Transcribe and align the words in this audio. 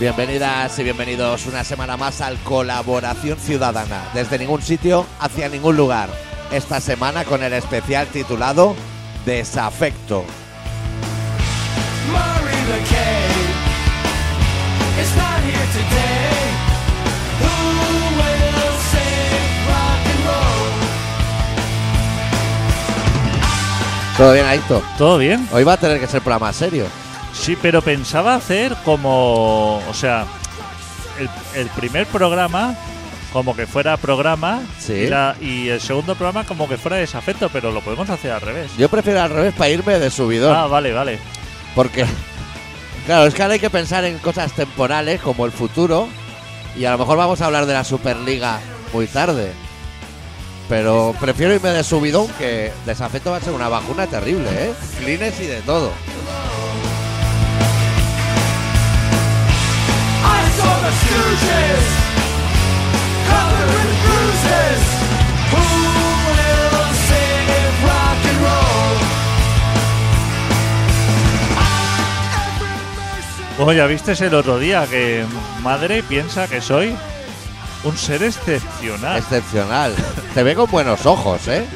Bienvenidas 0.00 0.78
y 0.78 0.84
bienvenidos 0.84 1.46
una 1.46 1.64
semana 1.64 1.96
más 1.96 2.20
al 2.20 2.38
Colaboración 2.44 3.36
Ciudadana, 3.36 4.04
desde 4.14 4.38
ningún 4.38 4.62
sitio 4.62 5.04
hacia 5.18 5.48
ningún 5.48 5.76
lugar. 5.76 6.08
Esta 6.52 6.80
semana 6.80 7.24
con 7.24 7.42
el 7.42 7.52
especial 7.52 8.06
titulado 8.06 8.76
Desafecto. 9.26 10.24
¿Todo 24.16 24.32
bien, 24.32 24.46
Adicto? 24.46 24.82
¿Todo 24.96 25.18
bien? 25.18 25.48
Hoy 25.50 25.64
va 25.64 25.72
a 25.72 25.76
tener 25.76 25.98
que 25.98 26.06
ser 26.06 26.22
programa 26.22 26.52
serio. 26.52 26.86
Sí, 27.48 27.56
pero 27.62 27.80
pensaba 27.80 28.34
hacer 28.34 28.76
como. 28.84 29.78
O 29.88 29.94
sea, 29.94 30.26
el, 31.18 31.30
el 31.58 31.68
primer 31.70 32.06
programa 32.08 32.76
como 33.32 33.56
que 33.56 33.66
fuera 33.66 33.96
programa 33.96 34.60
Sí. 34.78 34.92
y, 34.92 35.06
la- 35.06 35.34
y 35.40 35.68
el 35.70 35.80
segundo 35.80 36.14
programa 36.14 36.44
como 36.44 36.68
que 36.68 36.76
fuera 36.76 36.98
desafecto, 36.98 37.48
pero 37.48 37.70
lo 37.72 37.80
podemos 37.80 38.10
hacer 38.10 38.32
al 38.32 38.42
revés. 38.42 38.70
Yo 38.76 38.90
prefiero 38.90 39.22
al 39.22 39.30
revés 39.30 39.54
para 39.54 39.70
irme 39.70 39.98
de 39.98 40.10
subidón. 40.10 40.54
Ah, 40.54 40.66
vale, 40.66 40.92
vale. 40.92 41.18
Porque, 41.74 42.04
claro, 43.06 43.26
es 43.26 43.32
que 43.32 43.40
ahora 43.42 43.54
hay 43.54 43.60
que 43.60 43.70
pensar 43.70 44.04
en 44.04 44.18
cosas 44.18 44.52
temporales 44.52 45.18
como 45.22 45.46
el 45.46 45.52
futuro. 45.52 46.06
Y 46.76 46.84
a 46.84 46.90
lo 46.90 46.98
mejor 46.98 47.16
vamos 47.16 47.40
a 47.40 47.46
hablar 47.46 47.64
de 47.64 47.72
la 47.72 47.82
Superliga 47.84 48.60
muy 48.92 49.06
tarde. 49.06 49.52
Pero 50.68 51.14
prefiero 51.18 51.54
irme 51.54 51.70
de 51.70 51.82
subidón 51.82 52.28
que 52.38 52.72
desafecto 52.84 53.30
va 53.30 53.38
a 53.38 53.40
ser 53.40 53.54
una 53.54 53.70
vacuna 53.70 54.06
terrible, 54.06 54.48
¿eh? 54.50 54.72
Clines 54.98 55.40
y 55.40 55.46
de 55.46 55.62
todo. 55.62 55.90
The? 60.90 61.28
Bueno, 73.58 73.72
ya 73.72 73.86
viste 73.86 74.12
el 74.24 74.34
otro 74.34 74.56
día 74.60 74.86
que 74.86 75.26
madre 75.62 76.04
piensa 76.04 76.46
que 76.46 76.60
soy 76.60 76.94
un 77.82 77.98
ser 77.98 78.22
excepcional. 78.22 79.18
Excepcional. 79.18 79.94
Te 80.32 80.44
ve 80.44 80.54
con 80.54 80.70
buenos 80.70 81.04
ojos, 81.06 81.48
¿eh? 81.48 81.66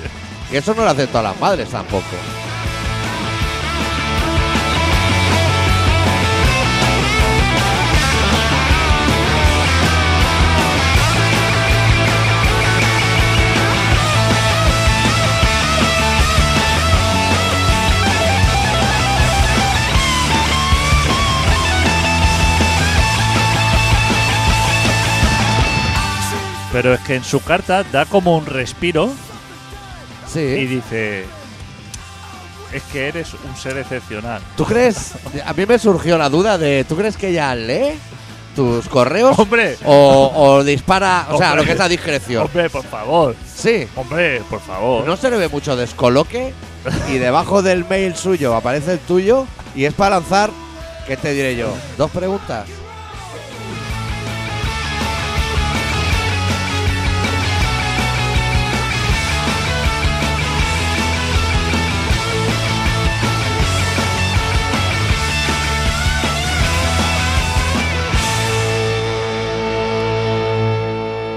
Y 0.53 0.57
eso 0.59 0.75
no 0.75 0.85
lo 0.85 0.91
hacen 0.91 1.09
todas 1.09 1.25
las 1.25 1.41
madres 1.41 1.69
tampoco. 1.71 2.07
Pero 26.73 26.95
es 26.95 27.01
que 27.01 27.17
en 27.17 27.25
su 27.25 27.41
carta 27.41 27.85
da 27.85 28.07
como 28.07 28.37
un 28.37 28.47
respiro 28.47 29.11
y 30.29 30.31
Sí. 30.33 30.67
dice: 30.67 31.25
Es 32.73 32.83
que 32.85 33.09
eres 33.09 33.35
un 33.35 33.55
ser 33.57 33.77
excepcional. 33.77 34.41
¿Tú 34.57 34.65
crees? 34.65 35.13
A 35.47 35.53
mí 35.53 35.67
me 35.67 35.79
surgió 35.79 36.17
la 36.17 36.29
duda 36.31 36.57
de, 36.57 36.85
¿tú 36.89 36.97
crees 36.97 37.17
que 37.19 37.29
ella 37.29 37.55
lee 37.55 37.99
tus 38.57 38.89
correos? 38.89 39.39
¡Hombre! 39.39 39.77
O, 39.85 40.33
o 40.35 40.65
dispara, 40.65 41.27
o 41.31 41.37
sea, 41.39 41.49
Hombre. 41.51 41.63
lo 41.63 41.67
que 41.67 41.73
es 41.73 41.81
a 41.81 41.89
discreción. 41.89 42.45
¡Hombre, 42.45 42.71
por 42.71 42.85
favor! 42.85 43.37
Sí. 43.55 43.87
¡Hombre, 43.95 44.41
por 44.49 44.61
favor! 44.63 45.05
No 45.07 45.17
se 45.19 45.31
le 45.31 45.37
ve 45.37 45.49
mucho 45.49 45.77
descoloque 45.77 46.55
y 47.11 47.19
debajo 47.19 47.61
del 47.63 47.85
mail 47.85 48.17
suyo 48.17 48.55
aparece 48.57 48.93
el 48.95 48.99
tuyo 49.01 49.47
y 49.75 49.85
es 49.85 49.93
para 49.95 50.17
lanzar, 50.17 50.51
¿qué 51.07 51.17
te 51.19 51.33
diré 51.33 51.57
yo? 51.57 51.73
Dos 51.99 52.11
preguntas. 52.11 52.67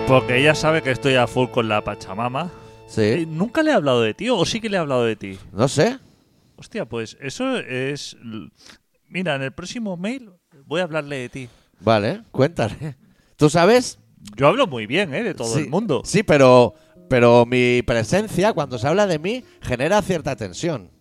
Porque 0.07 0.38
ella 0.38 0.53
sabe 0.53 0.81
que 0.83 0.91
estoy 0.91 1.16
a 1.16 1.25
full 1.25 1.49
con 1.49 1.67
la 1.67 1.83
Pachamama. 1.83 2.51
Sí. 2.88 3.25
nunca 3.27 3.63
le 3.63 3.71
he 3.71 3.73
hablado 3.73 4.01
de 4.01 4.13
ti, 4.13 4.29
o 4.29 4.45
sí 4.45 4.61
que 4.61 4.69
le 4.69 4.77
he 4.77 4.79
hablado 4.79 5.03
de 5.03 5.16
ti. 5.16 5.39
No 5.51 5.67
sé. 5.67 5.97
Hostia, 6.57 6.85
pues 6.85 7.17
eso 7.19 7.57
es. 7.57 8.16
Mira, 9.09 9.35
en 9.35 9.41
el 9.41 9.51
próximo 9.51 9.97
mail 9.97 10.29
voy 10.66 10.81
a 10.81 10.83
hablarle 10.83 11.17
de 11.17 11.29
ti. 11.29 11.49
Vale, 11.79 12.21
cuéntale. 12.31 12.95
¿Tú 13.35 13.49
sabes? 13.49 13.99
Yo 14.38 14.47
hablo 14.47 14.67
muy 14.67 14.85
bien, 14.85 15.13
¿eh? 15.13 15.23
De 15.23 15.33
todo 15.33 15.53
Sí, 15.53 15.61
el 15.61 15.69
mundo. 15.69 16.03
Sí, 16.05 16.23
pero, 16.23 16.75
pero 17.09 17.45
mi 17.45 17.81
presencia, 17.81 18.53
cuando 18.53 18.77
se 18.77 18.87
habla 18.87 19.07
de 19.07 19.19
mí, 19.19 19.43
genera 19.61 20.01
cierta 20.01 20.35
tensión. 20.35 20.91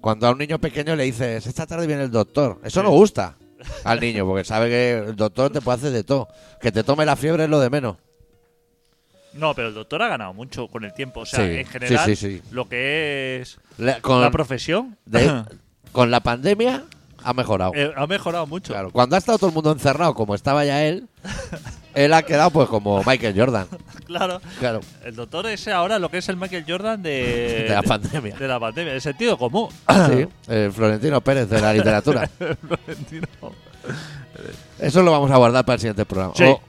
Cuando 0.00 0.26
a 0.26 0.30
un 0.32 0.38
niño 0.38 0.58
pequeño 0.58 0.96
le 0.96 1.04
dices, 1.04 1.46
esta 1.46 1.66
tarde 1.66 1.86
viene 1.86 2.04
el 2.04 2.10
doctor, 2.10 2.60
eso 2.64 2.82
no 2.82 2.90
gusta 2.90 3.36
al 3.84 4.00
niño, 4.00 4.26
porque 4.26 4.44
sabe 4.44 4.68
que 4.68 4.92
el 5.08 5.16
doctor 5.16 5.50
te 5.52 5.60
puede 5.60 5.78
hacer 5.78 5.92
de 5.92 6.04
todo. 6.04 6.28
Que 6.60 6.72
te 6.72 6.82
tome 6.84 7.04
la 7.06 7.16
fiebre 7.16 7.44
es 7.44 7.50
lo 7.50 7.60
de 7.60 7.70
menos. 7.70 7.96
No, 9.34 9.54
pero 9.54 9.68
el 9.68 9.74
doctor 9.74 10.00
ha 10.02 10.08
ganado 10.08 10.32
mucho 10.32 10.66
con 10.68 10.84
el 10.84 10.94
tiempo. 10.94 11.20
O 11.20 11.26
sea, 11.26 11.44
Sí, 11.46 11.56
en 11.58 11.66
general, 11.66 12.04
sí, 12.06 12.16
sí, 12.16 12.36
sí. 12.38 12.42
lo 12.50 12.68
que 12.68 13.40
es 13.42 13.58
Le- 13.78 14.00
con, 14.00 14.20
la 14.22 14.30
profesión 14.30 14.96
de- 15.04 15.44
con 15.92 16.10
la 16.10 16.20
pandemia 16.20 16.84
ha 17.22 17.32
mejorado. 17.34 17.72
eh, 17.74 17.92
ha 17.96 18.06
mejorado 18.06 18.46
mucho. 18.46 18.72
Claro, 18.72 18.90
cuando 18.90 19.14
ha 19.16 19.18
estado 19.18 19.36
todo 19.38 19.48
el 19.50 19.54
mundo 19.54 19.72
encerrado, 19.72 20.14
como 20.14 20.34
estaba 20.34 20.64
ya 20.64 20.84
él, 20.84 21.06
él 21.96 22.12
ha 22.12 22.22
quedado 22.22 22.50
pues 22.50 22.68
como 22.68 23.02
Michael 23.04 23.34
Jordan. 23.36 23.66
Claro. 24.06 24.40
Claro, 24.60 24.80
El 25.04 25.16
doctor 25.16 25.46
es 25.48 25.66
ahora 25.66 25.98
lo 25.98 26.08
que 26.08 26.18
es 26.18 26.28
el 26.28 26.36
Michael 26.36 26.64
Jordan 26.68 27.02
de, 27.02 27.64
de 27.64 27.74
la 27.74 27.82
pandemia. 27.82 28.36
de 28.36 28.46
la 28.46 28.60
pandemia. 28.60 28.92
El 28.94 29.00
sentido 29.00 29.36
común. 29.36 29.68
Sí, 29.88 30.28
el 30.46 30.70
Florentino 30.72 31.20
Pérez 31.20 31.48
de 31.50 31.60
la 31.60 31.72
literatura. 31.72 32.30
Florentino. 32.38 33.26
Eso 34.78 35.02
lo 35.02 35.10
vamos 35.10 35.30
a 35.30 35.36
guardar 35.36 35.64
para 35.64 35.74
el 35.74 35.80
siguiente 35.80 36.04
programa. 36.04 36.34
Sí. 36.36 36.44
O- 36.44 36.60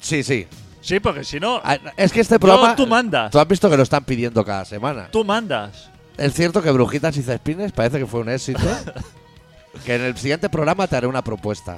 sí, 0.00 0.22
sí. 0.22 0.46
Sí, 0.82 1.00
porque 1.00 1.24
si 1.24 1.40
no, 1.40 1.60
Ah, 1.64 1.78
Es 1.96 2.12
que 2.12 2.20
este 2.20 2.38
programa. 2.38 2.76
tú 2.76 2.86
mandas. 2.86 3.30
Tú 3.30 3.38
has 3.38 3.48
visto 3.48 3.70
que 3.70 3.76
lo 3.78 3.82
están 3.82 4.04
pidiendo 4.04 4.44
cada 4.44 4.64
semana. 4.66 5.08
tú 5.10 5.24
mandas. 5.24 5.88
Es 6.18 6.34
cierto 6.34 6.60
que 6.62 6.70
Brujitas 6.70 7.16
y 7.16 7.22
Cespines 7.22 7.72
parece 7.72 7.98
que 7.98 8.06
fue 8.06 8.20
un 8.20 8.28
éxito. 8.28 8.60
que 9.86 9.94
en 9.94 10.02
el 10.02 10.16
siguiente 10.18 10.48
programa 10.50 10.86
te 10.86 10.96
haré 10.96 11.06
una 11.06 11.22
propuesta 11.24 11.76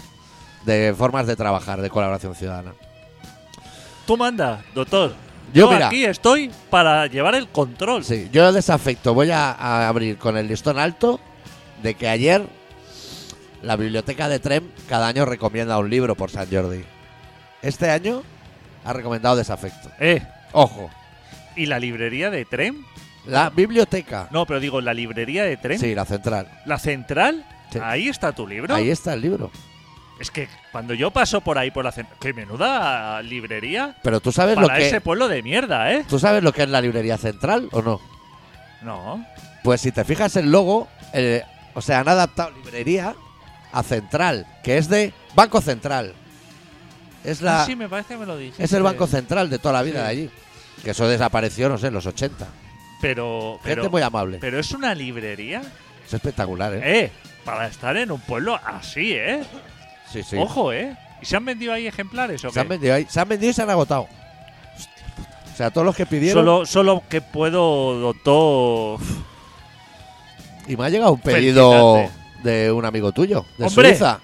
de 0.65 0.93
formas 0.99 1.29
de 1.29 1.37
trabajar, 1.37 1.81
de 1.81 1.89
colaboración 1.91 2.35
ciudadana. 2.35 2.73
Tú 4.07 4.17
mandas, 4.17 4.61
doctor. 4.75 5.15
Yo, 5.53 5.71
mira. 5.71 5.87
aquí 5.89 6.05
estoy 6.05 6.51
para 6.71 7.07
llevar 7.07 7.35
el 7.35 7.49
control. 7.49 8.05
Sí, 8.05 8.29
yo 8.33 8.53
desafecto. 8.53 9.15
Voy 9.15 9.31
a, 9.31 9.53
a 9.53 9.89
abrir 9.89 10.19
con 10.19 10.37
el 10.37 10.49
listón 10.49 10.79
alto 10.79 11.21
de 11.83 11.95
que 11.95 12.09
ayer 12.09 12.47
la 13.63 13.77
biblioteca 13.77 14.29
de 14.29 14.39
Trem 14.39 14.65
cada 14.89 15.09
año 15.09 15.25
recomienda 15.25 15.79
un 15.79 15.89
libro 15.91 16.15
por 16.15 16.31
San 16.31 16.49
Jordi. 16.51 16.85
Este 17.63 17.91
año 17.91 18.23
ha 18.85 18.93
recomendado 18.93 19.37
desafecto. 19.37 19.91
Eh, 19.99 20.23
Ojo, 20.53 20.91
¿y 21.57 21.67
la 21.67 21.79
librería 21.79 22.31
de 22.31 22.45
tren? 22.45 22.85
la 23.27 23.51
biblioteca. 23.51 24.29
No, 24.31 24.47
pero 24.47 24.61
digo, 24.61 24.81
la 24.81 24.95
librería 24.95 25.45
de 25.45 25.57
tren. 25.57 25.79
Sí, 25.81 25.95
la 25.95 26.05
central. 26.05 26.49
La 26.65 26.79
central. 26.79 27.45
Sí. 27.73 27.81
Ahí 27.83 28.09
está 28.09 28.33
tu 28.33 28.47
libro. 28.47 28.73
Ahí 28.75 28.91
está 28.91 29.15
el 29.15 29.21
libro. 29.23 29.51
Es 30.19 30.31
que 30.31 30.49
cuando 30.73 30.95
yo 30.95 31.11
paso 31.11 31.41
por 31.43 31.59
ahí 31.59 31.71
por 31.71 31.85
la 31.85 31.93
central. 31.93 32.19
¡Qué 32.21 32.33
menuda 32.33 33.21
librería! 33.23 33.97
Pero 34.03 34.21
tú 34.21 34.33
sabes 34.33 34.57
lo 34.57 34.67
Para 34.67 34.79
que 34.79 34.87
ese 34.89 35.01
pueblo 35.03 35.29
de 35.29 35.43
mierda, 35.43 35.93
¿eh? 35.93 36.05
¿Tú 36.09 36.19
sabes 36.19 36.43
lo 36.43 36.53
que 36.53 36.63
es 36.63 36.69
la 36.71 36.81
librería 36.81 37.19
central 37.19 37.69
o 37.73 37.83
no? 37.83 38.01
No. 38.83 39.27
Pues 39.63 39.81
si 39.83 39.93
te 39.93 40.05
fijas 40.05 40.37
el 40.37 40.51
logo, 40.51 40.89
eh, 41.13 41.43
o 41.75 41.83
sea, 41.83 42.01
han 42.01 42.09
adaptado 42.09 42.51
librería 42.53 43.15
a 43.73 43.83
central, 43.83 44.47
que 44.63 44.79
es 44.79 44.89
de 44.89 45.13
Banco 45.35 45.61
Central. 45.61 46.15
Es 47.25 47.43
la 47.43 47.63
Ah, 47.63 47.67
sí, 47.67 47.75
me 47.77 47.89
parece 47.89 48.15
que 48.15 48.21
me 48.21 48.27
lo 48.27 48.37
dijiste. 48.39 48.63
es 48.65 48.73
el 48.73 48.83
Banco 48.83 49.07
Central 49.07 49.51
de 49.51 49.59
toda 49.59 49.75
la 49.75 49.83
vida 49.83 49.99
Sí. 49.99 50.05
de 50.05 50.09
allí. 50.09 50.31
Que 50.85 50.91
eso 50.93 51.09
desapareció, 51.09 51.69
no 51.69 51.77
sé, 51.77 51.89
en 51.89 51.95
los 51.95 52.07
80. 52.07 52.47
Pero, 53.03 53.59
Gente 53.63 53.81
pero, 53.83 53.91
muy 53.91 54.01
amable. 54.03 54.39
pero 54.41 54.59
es 54.61 54.71
una 54.73 54.95
librería. 54.95 55.61
Es 56.07 56.15
espectacular, 56.15 56.73
¿eh? 56.75 56.81
Eh, 57.05 57.13
para 57.45 57.67
estar 57.67 57.97
en 57.97 58.11
un 58.13 58.21
pueblo 58.21 58.59
así, 58.65 59.13
¿eh? 59.13 59.43
Sí, 60.23 60.31
sí. 60.31 60.37
Ojo, 60.37 60.73
¿eh? 60.73 60.97
¿Y 61.23 61.27
se 61.27 61.37
han 61.37 61.45
vendido 61.45 61.73
ahí 61.73 61.87
ejemplares 61.87 62.45
o 62.45 62.51
Se 62.51 62.61
han 62.61 62.67
qué? 62.67 62.71
vendido 62.75 62.95
ahí. 62.95 63.07
Se 63.09 63.21
han 63.21 63.29
vendido 63.29 63.51
y 63.51 63.55
se 63.55 63.63
han 63.63 63.71
agotado. 63.71 64.03
O 65.53 65.57
sea, 65.57 65.71
todos 65.71 65.87
los 65.87 65.97
que 65.97 66.05
pidieron. 66.07 66.45
Solo, 66.45 66.67
solo 66.67 67.03
que 67.09 67.21
puedo, 67.23 67.99
doctor. 67.99 69.01
Y 70.69 70.77
me 70.77 70.85
ha 70.85 70.89
llegado 70.91 71.13
un 71.13 71.21
pedido 71.21 72.09
de 72.43 72.71
un 72.73 72.85
amigo 72.85 73.13
tuyo, 73.13 73.45
de 73.57 73.67
¡Hombre! 73.67 73.89
Suiza. 73.91 74.21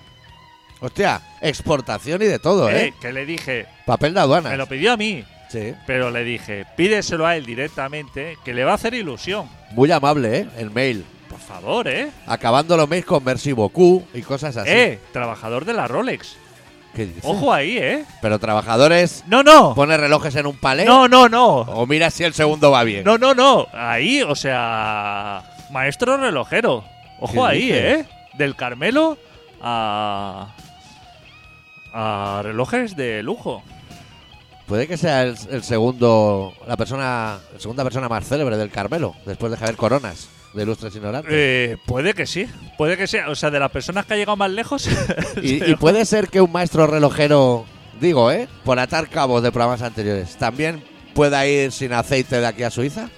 Hostia, 0.81 1.21
exportación 1.41 2.21
y 2.23 2.27
de 2.27 2.39
todo, 2.41 2.69
¿eh? 2.69 2.87
Eh, 2.89 2.95
que 3.01 3.13
le 3.13 3.25
dije, 3.25 3.67
Papel 3.87 4.15
de 4.15 4.21
aduana. 4.21 4.51
me 4.51 4.57
lo 4.57 4.67
pidió 4.67 4.93
a 4.93 4.97
mí, 4.97 5.25
Sí. 5.49 5.75
pero 5.87 6.11
le 6.11 6.25
dije, 6.25 6.67
pídeselo 6.77 7.25
a 7.25 7.37
él 7.37 7.47
directamente, 7.47 8.37
que 8.45 8.53
le 8.53 8.65
va 8.65 8.73
a 8.73 8.75
hacer 8.75 8.93
ilusión. 8.95 9.49
Muy 9.71 9.91
amable, 9.93 10.39
¿eh? 10.39 10.49
El 10.59 10.71
mail. 10.73 11.05
Por 11.47 11.57
favor, 11.61 11.89
¿eh? 11.89 12.11
Acabando 12.27 12.77
los 12.77 12.89
mails 12.89 13.05
con 13.07 13.23
Merci 13.25 13.53
beaucoup 13.53 14.05
y 14.15 14.23
cosas 14.23 14.57
así. 14.57 14.71
Eh, 14.71 14.99
trabajador 15.13 15.65
de 15.65 15.73
la 15.75 15.87
Rolex. 15.89 16.37
¿Qué 16.95 17.07
dices? 17.07 17.25
Ojo 17.25 17.53
ahí, 17.53 17.79
¿eh? 17.79 18.05
Pero 18.21 18.39
trabajadores, 18.39 19.25
No, 19.27 19.43
no. 19.43 19.75
pone 19.75 19.97
relojes 19.97 20.35
en 20.37 20.47
un 20.47 20.57
palé. 20.59 20.85
No, 20.85 21.09
no, 21.09 21.29
no. 21.29 21.57
O 21.61 21.87
mira 21.87 22.11
si 22.11 22.23
el 22.25 22.35
segundo 22.35 22.71
va 22.71 22.85
bien. 22.85 23.05
No, 23.05 23.17
no, 23.19 23.35
no. 23.35 23.67
Ahí, 23.73 24.23
o 24.23 24.35
sea, 24.35 25.43
maestro 25.71 26.17
relojero. 26.19 26.85
Ojo 27.21 27.33
¿Qué 27.33 27.41
ahí, 27.41 27.63
dices? 27.67 27.83
¿eh? 27.85 28.07
Del 28.35 28.57
Carmelo 28.57 29.17
a 29.61 30.49
a 31.95 32.41
relojes 32.43 32.97
de 32.97 33.23
lujo. 33.23 33.63
Puede 34.67 34.87
que 34.89 34.97
sea 34.97 35.23
el, 35.23 35.37
el 35.51 35.63
segundo, 35.63 36.55
la 36.67 36.77
persona, 36.77 37.39
la 37.53 37.61
segunda 37.61 37.83
persona 37.85 38.09
más 38.09 38.27
célebre 38.27 38.57
del 38.57 38.71
Carmelo, 38.71 39.15
después 39.27 39.51
de 39.53 39.59
Javier 39.59 39.77
Coronas, 39.77 40.29
de 40.55 40.63
Ilustres 40.63 40.95
Ignorantes. 40.97 41.31
Eh, 41.35 41.77
puede 41.87 42.15
que 42.15 42.27
sí, 42.27 42.47
puede 42.79 42.97
que 42.97 43.07
sea. 43.07 43.29
O 43.31 43.35
sea, 43.35 43.51
de 43.51 43.59
las 43.61 43.71
personas 43.71 44.05
que 44.07 44.15
ha 44.15 44.17
llegado 44.17 44.37
más 44.37 44.51
lejos. 44.51 44.89
y, 45.43 45.65
y 45.71 45.75
puede 45.77 46.05
ser 46.05 46.29
que 46.29 46.41
un 46.41 46.53
maestro 46.53 46.87
relojero, 46.87 47.65
digo, 48.01 48.31
¿eh? 48.31 48.49
Por 48.65 48.79
atar 48.79 49.09
cabos 49.09 49.43
de 49.43 49.51
programas 49.53 49.83
anteriores, 49.83 50.37
también 50.37 50.83
pueda 51.15 51.47
ir 51.47 51.73
sin 51.73 51.93
aceite 51.93 52.41
de 52.41 52.47
aquí 52.47 52.63
a 52.63 52.71
Suiza. 52.71 53.09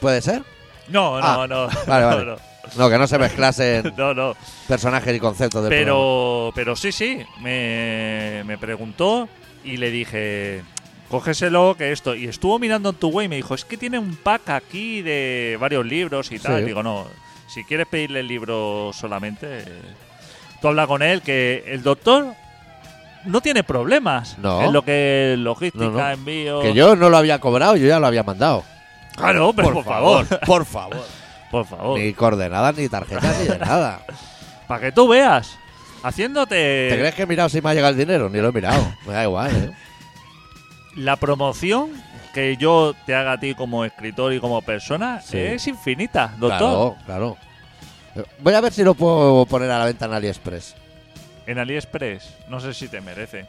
¿Puede 0.00 0.22
ser? 0.22 0.42
No, 0.88 1.20
no, 1.20 1.26
Ah, 1.26 1.46
no. 1.48 1.66
vale, 1.66 1.76
no, 1.86 2.06
vale. 2.08 2.24
no. 2.26 2.36
No, 2.76 2.88
que 2.88 2.98
no 2.98 3.06
se 3.08 3.18
mezclasen 3.18 3.94
No, 3.96 4.14
no. 4.14 4.34
personajes 4.68 5.16
y 5.16 5.18
conceptos 5.18 5.60
programa. 5.62 5.80
Pero, 5.84 6.52
pero 6.54 6.76
sí, 6.76 6.92
sí. 6.92 7.18
Me, 7.40 8.42
me 8.46 8.58
preguntó 8.58 9.28
y 9.64 9.76
le 9.76 9.90
dije, 9.90 10.62
cógeselo, 11.10 11.74
que 11.76 11.92
esto. 11.92 12.14
Y 12.14 12.26
estuvo 12.26 12.58
mirando 12.58 12.90
en 12.90 12.96
tu 12.96 13.08
web 13.08 13.26
y 13.26 13.28
me 13.28 13.36
dijo, 13.36 13.54
es 13.54 13.64
que 13.64 13.76
tiene 13.76 13.98
un 13.98 14.16
pack 14.16 14.48
aquí 14.50 15.02
de 15.02 15.56
varios 15.60 15.84
libros 15.84 16.30
y 16.32 16.38
tal. 16.38 16.60
Sí. 16.60 16.66
Digo, 16.66 16.82
no, 16.82 17.06
si 17.48 17.64
quieres 17.64 17.86
pedirle 17.88 18.20
el 18.20 18.28
libro 18.28 18.92
solamente, 18.94 19.64
tú 20.62 20.68
habla 20.68 20.86
con 20.86 21.02
él, 21.02 21.20
que 21.22 21.64
el 21.66 21.82
doctor 21.82 22.34
no 23.24 23.40
tiene 23.42 23.62
problemas 23.64 24.38
No. 24.38 24.62
en 24.62 24.72
lo 24.72 24.82
que 24.82 25.34
logística, 25.36 25.84
No, 25.84 25.90
no. 25.90 26.10
envío. 26.10 26.60
Que 26.62 26.72
yo 26.72 26.96
no 26.96 27.10
lo 27.10 27.16
había 27.18 27.38
cobrado, 27.40 27.76
yo 27.76 27.86
ya 27.86 27.98
lo 27.98 28.06
había 28.06 28.22
mandado. 28.22 28.64
Claro, 29.16 29.52
pero 29.54 29.72
por, 29.74 29.84
favor, 29.84 30.26
por 30.46 30.64
favor. 30.64 31.04
por 31.50 31.66
favor. 31.66 31.98
Ni 31.98 32.12
coordenadas, 32.14 32.76
ni 32.76 32.88
tarjetas, 32.88 33.38
ni 33.40 33.46
de 33.48 33.58
nada. 33.58 34.00
Para 34.66 34.80
que 34.80 34.92
tú 34.92 35.08
veas, 35.08 35.58
haciéndote 36.02 36.88
¿Te 36.90 36.96
crees 36.98 37.14
que 37.14 37.22
he 37.22 37.26
mirado 37.26 37.48
si 37.48 37.60
me 37.60 37.70
ha 37.70 37.74
llegado 37.74 37.90
el 37.92 37.98
dinero? 37.98 38.30
Ni 38.30 38.38
lo 38.38 38.48
he 38.48 38.52
mirado. 38.52 38.94
Me 39.06 39.12
da 39.12 39.24
igual, 39.24 39.50
¿eh? 39.54 39.70
La 41.00 41.16
promoción 41.16 41.90
que 42.34 42.56
yo 42.56 42.94
te 43.06 43.14
haga 43.14 43.32
a 43.32 43.40
ti 43.40 43.54
como 43.54 43.84
escritor 43.84 44.32
y 44.32 44.40
como 44.40 44.62
persona 44.62 45.20
Sí. 45.20 45.38
es 45.38 45.66
infinita, 45.66 46.34
doctor. 46.38 46.58
Claro, 46.58 46.96
claro. 47.06 47.36
Eh, 48.16 48.24
Voy 48.40 48.54
a 48.54 48.60
ver 48.60 48.72
si 48.72 48.82
lo 48.84 48.94
puedo 48.94 49.46
poner 49.46 49.70
a 49.70 49.78
la 49.78 49.84
venta 49.84 50.04
en 50.06 50.12
AliExpress. 50.12 50.74
En 51.46 51.58
AliExpress, 51.58 52.34
no 52.48 52.60
sé 52.60 52.74
si 52.74 52.88
te 52.88 53.00
merece. 53.00 53.46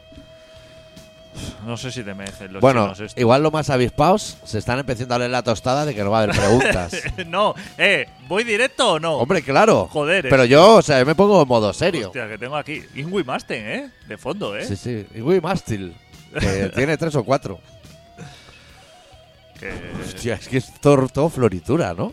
No 1.64 1.78
sé 1.78 1.90
si 1.90 2.02
te 2.02 2.12
merecen 2.12 2.52
los 2.52 2.60
bueno, 2.60 2.92
chinos 2.94 3.14
igual 3.16 3.42
los 3.42 3.50
más 3.50 3.70
avispados 3.70 4.36
se 4.44 4.58
están 4.58 4.78
empezando 4.78 5.14
a 5.14 5.18
leer 5.18 5.30
la 5.30 5.42
tostada 5.42 5.86
de 5.86 5.94
que 5.94 6.04
no 6.04 6.10
va 6.10 6.20
a 6.20 6.22
haber 6.24 6.36
preguntas. 6.36 6.92
no, 7.26 7.54
eh, 7.78 8.06
¿voy 8.28 8.44
directo 8.44 8.92
o 8.92 9.00
no? 9.00 9.14
Hombre, 9.16 9.40
claro. 9.42 9.88
Joder, 9.90 10.28
Pero 10.28 10.44
yo, 10.44 10.76
o 10.76 10.82
sea, 10.82 10.98
yo 10.98 11.06
me 11.06 11.14
pongo 11.14 11.40
en 11.40 11.48
modo 11.48 11.72
serio. 11.72 12.08
Hostia, 12.08 12.28
que 12.28 12.36
tengo 12.36 12.54
aquí. 12.56 12.82
Ingui 12.94 13.24
Masten, 13.24 13.66
¿eh? 13.66 13.90
De 14.06 14.18
fondo, 14.18 14.54
¿eh? 14.56 14.66
Sí, 14.66 14.76
sí. 14.76 15.06
Y 15.14 15.22
Wii 15.22 15.40
Mástil, 15.40 15.94
que 16.38 16.68
tiene 16.74 16.96
tres 16.96 17.14
o 17.16 17.24
cuatro. 17.24 17.60
Que- 19.58 19.72
Hostia, 20.04 20.34
es 20.34 20.48
que 20.48 20.58
es 20.58 20.72
todo, 20.80 21.08
todo 21.08 21.28
floritura, 21.28 21.94
¿no? 21.94 22.12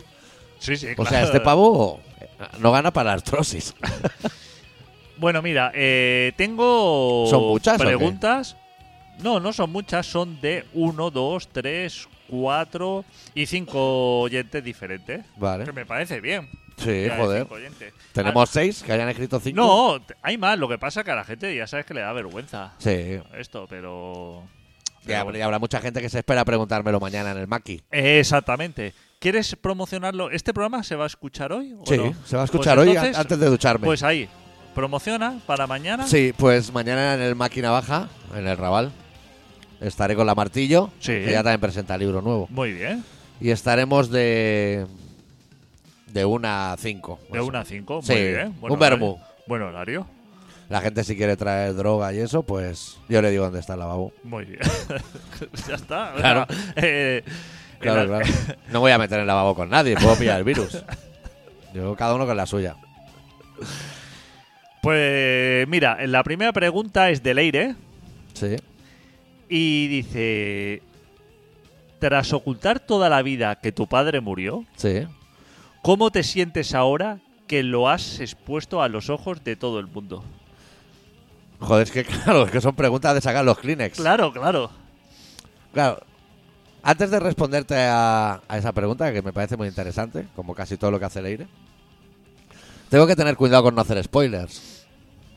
Sí, 0.58 0.76
sí, 0.76 0.88
O 0.96 1.06
sea, 1.06 1.22
este 1.22 1.40
pavo 1.40 2.00
no 2.58 2.70
gana 2.72 2.92
para 2.92 3.12
artrosis. 3.12 3.74
Bueno, 5.16 5.42
mira, 5.42 5.70
eh, 5.74 6.32
tengo 6.38 7.26
¿Son 7.28 7.42
muchas 7.48 7.76
preguntas. 7.78 8.56
No, 9.22 9.38
no 9.38 9.52
son 9.52 9.70
muchas, 9.70 10.06
son 10.06 10.40
de 10.40 10.64
uno, 10.72 11.10
dos, 11.10 11.46
tres, 11.48 12.08
cuatro 12.26 13.04
y 13.34 13.44
cinco 13.44 14.20
oyentes 14.20 14.64
diferentes. 14.64 15.22
Vale. 15.36 15.66
Que 15.66 15.72
me 15.74 15.84
parece 15.84 16.22
bien. 16.22 16.48
Sí, 16.80 17.04
Ya, 17.06 17.16
joder. 17.16 17.46
Tenemos 18.12 18.50
seis 18.50 18.82
que 18.82 18.92
hayan 18.92 19.08
escrito 19.08 19.36
Ah, 19.36 19.40
cinco. 19.42 19.60
No, 19.60 20.04
hay 20.22 20.36
más. 20.38 20.58
Lo 20.58 20.68
que 20.68 20.78
pasa 20.78 21.04
que 21.04 21.10
a 21.10 21.14
la 21.14 21.24
gente 21.24 21.54
ya 21.54 21.66
sabes 21.66 21.86
que 21.86 21.94
le 21.94 22.00
da 22.00 22.12
vergüenza 22.12 22.72
Sí. 22.78 23.18
esto, 23.38 23.66
pero. 23.68 24.42
Ya, 25.06 25.24
pero- 25.24 25.38
y 25.38 25.40
habrá 25.40 25.58
mucha 25.58 25.80
gente 25.80 26.00
que 26.02 26.08
se 26.10 26.18
espera 26.18 26.44
preguntármelo 26.44 27.00
mañana 27.00 27.30
en 27.32 27.38
el 27.38 27.46
Maki. 27.48 27.80
Exactamente. 27.90 28.92
¿Quieres 29.18 29.54
promocionarlo? 29.56 30.30
¿Este 30.30 30.52
programa 30.54 30.82
se 30.82 30.96
va 30.96 31.04
a 31.04 31.06
escuchar 31.06 31.52
hoy? 31.52 31.74
o 31.78 31.84
Sí, 31.86 31.96
no? 31.96 32.14
se 32.24 32.36
va 32.36 32.42
a 32.42 32.46
Pues 32.46 32.54
escuchar 32.54 32.78
hoy 32.78 32.88
entonces, 32.90 33.16
antes 33.18 33.38
de 33.38 33.46
ducharme. 33.46 33.84
Pues 33.86 34.02
ahí. 34.02 34.28
Promociona 34.74 35.40
para 35.46 35.66
mañana. 35.66 36.06
Sí, 36.06 36.32
pues 36.36 36.72
mañana 36.72 37.14
en 37.14 37.20
el 37.22 37.34
Máquina 37.34 37.70
Baja, 37.70 38.08
en 38.36 38.46
el 38.46 38.56
Raval, 38.56 38.92
estaré 39.80 40.14
con 40.14 40.26
la 40.26 40.34
Martillo, 40.34 40.90
Sí. 41.00 41.12
que 41.12 41.30
ya 41.32 41.42
también 41.42 41.60
presenta 41.60 41.98
libro 41.98 42.22
nuevo. 42.22 42.46
Muy 42.50 42.72
bien. 42.72 43.04
Y 43.40 43.50
estaremos 43.50 44.10
de. 44.10 44.86
De 46.12 46.24
una 46.24 46.72
a 46.72 46.76
cinco. 46.76 47.18
De 47.30 47.38
más 47.38 47.46
o 47.46 47.48
1 47.48 47.58
a 47.58 47.64
5. 47.64 48.02
Sí, 48.02 48.12
Muy 48.12 48.22
bien. 48.22 48.54
un 48.60 48.70
horario. 48.72 48.78
vermú. 48.78 49.18
Buen 49.46 49.62
horario. 49.62 50.06
La 50.68 50.80
gente 50.80 51.02
si 51.02 51.16
quiere 51.16 51.36
traer 51.36 51.74
droga 51.74 52.12
y 52.12 52.18
eso, 52.18 52.44
pues 52.44 52.98
yo 53.08 53.20
le 53.20 53.30
digo 53.30 53.44
dónde 53.44 53.58
está 53.60 53.72
el 53.74 53.80
lavabo. 53.80 54.12
Muy 54.22 54.44
bien. 54.44 54.60
ya 55.68 55.74
está. 55.74 56.12
Claro. 56.16 56.46
Eh, 56.76 57.24
claro. 57.80 58.20
No 58.70 58.80
voy 58.80 58.92
a 58.92 58.98
meter 58.98 59.18
el 59.20 59.26
lavabo 59.26 59.54
con 59.54 59.68
nadie, 59.68 59.96
puedo 59.96 60.16
pillar 60.16 60.38
el 60.38 60.44
virus. 60.44 60.84
Yo 61.74 61.94
cada 61.96 62.14
uno 62.14 62.26
con 62.26 62.36
la 62.36 62.46
suya. 62.46 62.76
Pues 64.82 65.68
mira, 65.68 65.98
la 66.06 66.22
primera 66.22 66.52
pregunta 66.52 67.10
es 67.10 67.22
de 67.22 67.34
Leire 67.34 67.74
Sí. 68.32 68.56
y 69.48 69.88
dice: 69.88 70.82
Tras 71.98 72.32
ocultar 72.32 72.80
toda 72.80 73.08
la 73.08 73.22
vida 73.22 73.56
que 73.60 73.72
tu 73.72 73.86
padre 73.86 74.20
murió, 74.20 74.64
Sí. 74.76 75.06
¿Cómo 75.82 76.10
te 76.10 76.22
sientes 76.22 76.74
ahora 76.74 77.18
que 77.46 77.62
lo 77.62 77.88
has 77.88 78.20
expuesto 78.20 78.82
a 78.82 78.88
los 78.88 79.10
ojos 79.10 79.42
de 79.44 79.56
todo 79.56 79.78
el 79.80 79.86
mundo? 79.86 80.24
Joder, 81.60 81.82
es 81.82 81.90
que 81.90 82.04
claro, 82.24 82.44
es 82.44 82.50
que 82.50 82.60
son 82.60 82.74
preguntas 82.74 83.14
de 83.14 83.20
sacar 83.20 83.44
los 83.44 83.58
Kleenex. 83.58 83.98
Claro, 83.98 84.32
claro. 84.32 84.70
Claro. 85.72 86.00
Antes 86.82 87.10
de 87.10 87.20
responderte 87.20 87.76
a, 87.76 88.40
a 88.48 88.58
esa 88.58 88.72
pregunta, 88.72 89.12
que 89.12 89.20
me 89.20 89.32
parece 89.32 89.56
muy 89.56 89.68
interesante, 89.68 90.26
como 90.34 90.54
casi 90.54 90.78
todo 90.78 90.90
lo 90.90 90.98
que 90.98 91.04
hace 91.04 91.20
Leire, 91.20 91.46
tengo 92.88 93.06
que 93.06 93.14
tener 93.14 93.36
cuidado 93.36 93.64
con 93.64 93.74
no 93.74 93.82
hacer 93.82 94.02
spoilers. 94.02 94.86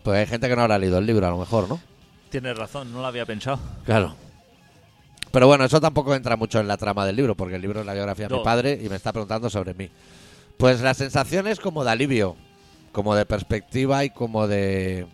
Porque 0.03 0.19
hay 0.19 0.25
gente 0.25 0.49
que 0.49 0.55
no 0.55 0.63
habrá 0.63 0.77
leído 0.77 0.97
el 0.97 1.05
libro, 1.05 1.27
a 1.27 1.29
lo 1.29 1.37
mejor, 1.37 1.69
¿no? 1.69 1.79
Tienes 2.29 2.57
razón, 2.57 2.91
no 2.91 3.01
lo 3.01 3.07
había 3.07 3.25
pensado. 3.25 3.59
Claro. 3.85 4.15
Pero 5.31 5.47
bueno, 5.47 5.65
eso 5.65 5.79
tampoco 5.79 6.15
entra 6.15 6.35
mucho 6.35 6.59
en 6.59 6.67
la 6.67 6.77
trama 6.77 7.05
del 7.05 7.15
libro, 7.15 7.35
porque 7.35 7.55
el 7.55 7.61
libro 7.61 7.81
es 7.81 7.85
la 7.85 7.93
biografía 7.93 8.27
de 8.27 8.37
mi 8.37 8.43
padre 8.43 8.79
y 8.81 8.89
me 8.89 8.95
está 8.95 9.11
preguntando 9.11 9.49
sobre 9.49 9.73
mí. 9.73 9.89
Pues 10.63 10.79
la 10.79 10.93
sensación 10.93 11.45
es 11.47 11.59
como 11.59 11.83
de 11.83 11.91
alivio, 11.91 12.37
como 12.93 13.15
de 13.15 13.25
perspectiva 13.25 14.05
y 14.05 14.11
como 14.11 14.47
de... 14.47 15.05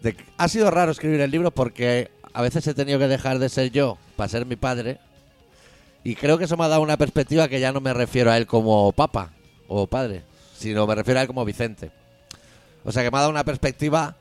de... 0.00 0.16
Ha 0.38 0.48
sido 0.48 0.70
raro 0.70 0.92
escribir 0.92 1.20
el 1.20 1.30
libro 1.30 1.50
porque 1.50 2.10
a 2.32 2.40
veces 2.40 2.66
he 2.66 2.72
tenido 2.72 2.98
que 2.98 3.06
dejar 3.06 3.38
de 3.38 3.50
ser 3.50 3.70
yo 3.70 3.98
para 4.16 4.30
ser 4.30 4.46
mi 4.46 4.56
padre 4.56 4.98
y 6.04 6.14
creo 6.14 6.38
que 6.38 6.44
eso 6.44 6.56
me 6.56 6.64
ha 6.64 6.68
dado 6.68 6.80
una 6.80 6.96
perspectiva 6.96 7.48
que 7.48 7.60
ya 7.60 7.70
no 7.70 7.82
me 7.82 7.92
refiero 7.92 8.30
a 8.30 8.38
él 8.38 8.46
como 8.46 8.92
papa 8.92 9.32
o 9.68 9.86
padre, 9.86 10.22
sino 10.56 10.86
me 10.86 10.94
refiero 10.94 11.20
a 11.20 11.24
él 11.24 11.28
como 11.28 11.44
Vicente. 11.44 11.90
O 12.82 12.92
sea 12.92 13.02
que 13.02 13.10
me 13.10 13.18
ha 13.18 13.20
dado 13.20 13.30
una 13.30 13.44
perspectiva 13.44 14.16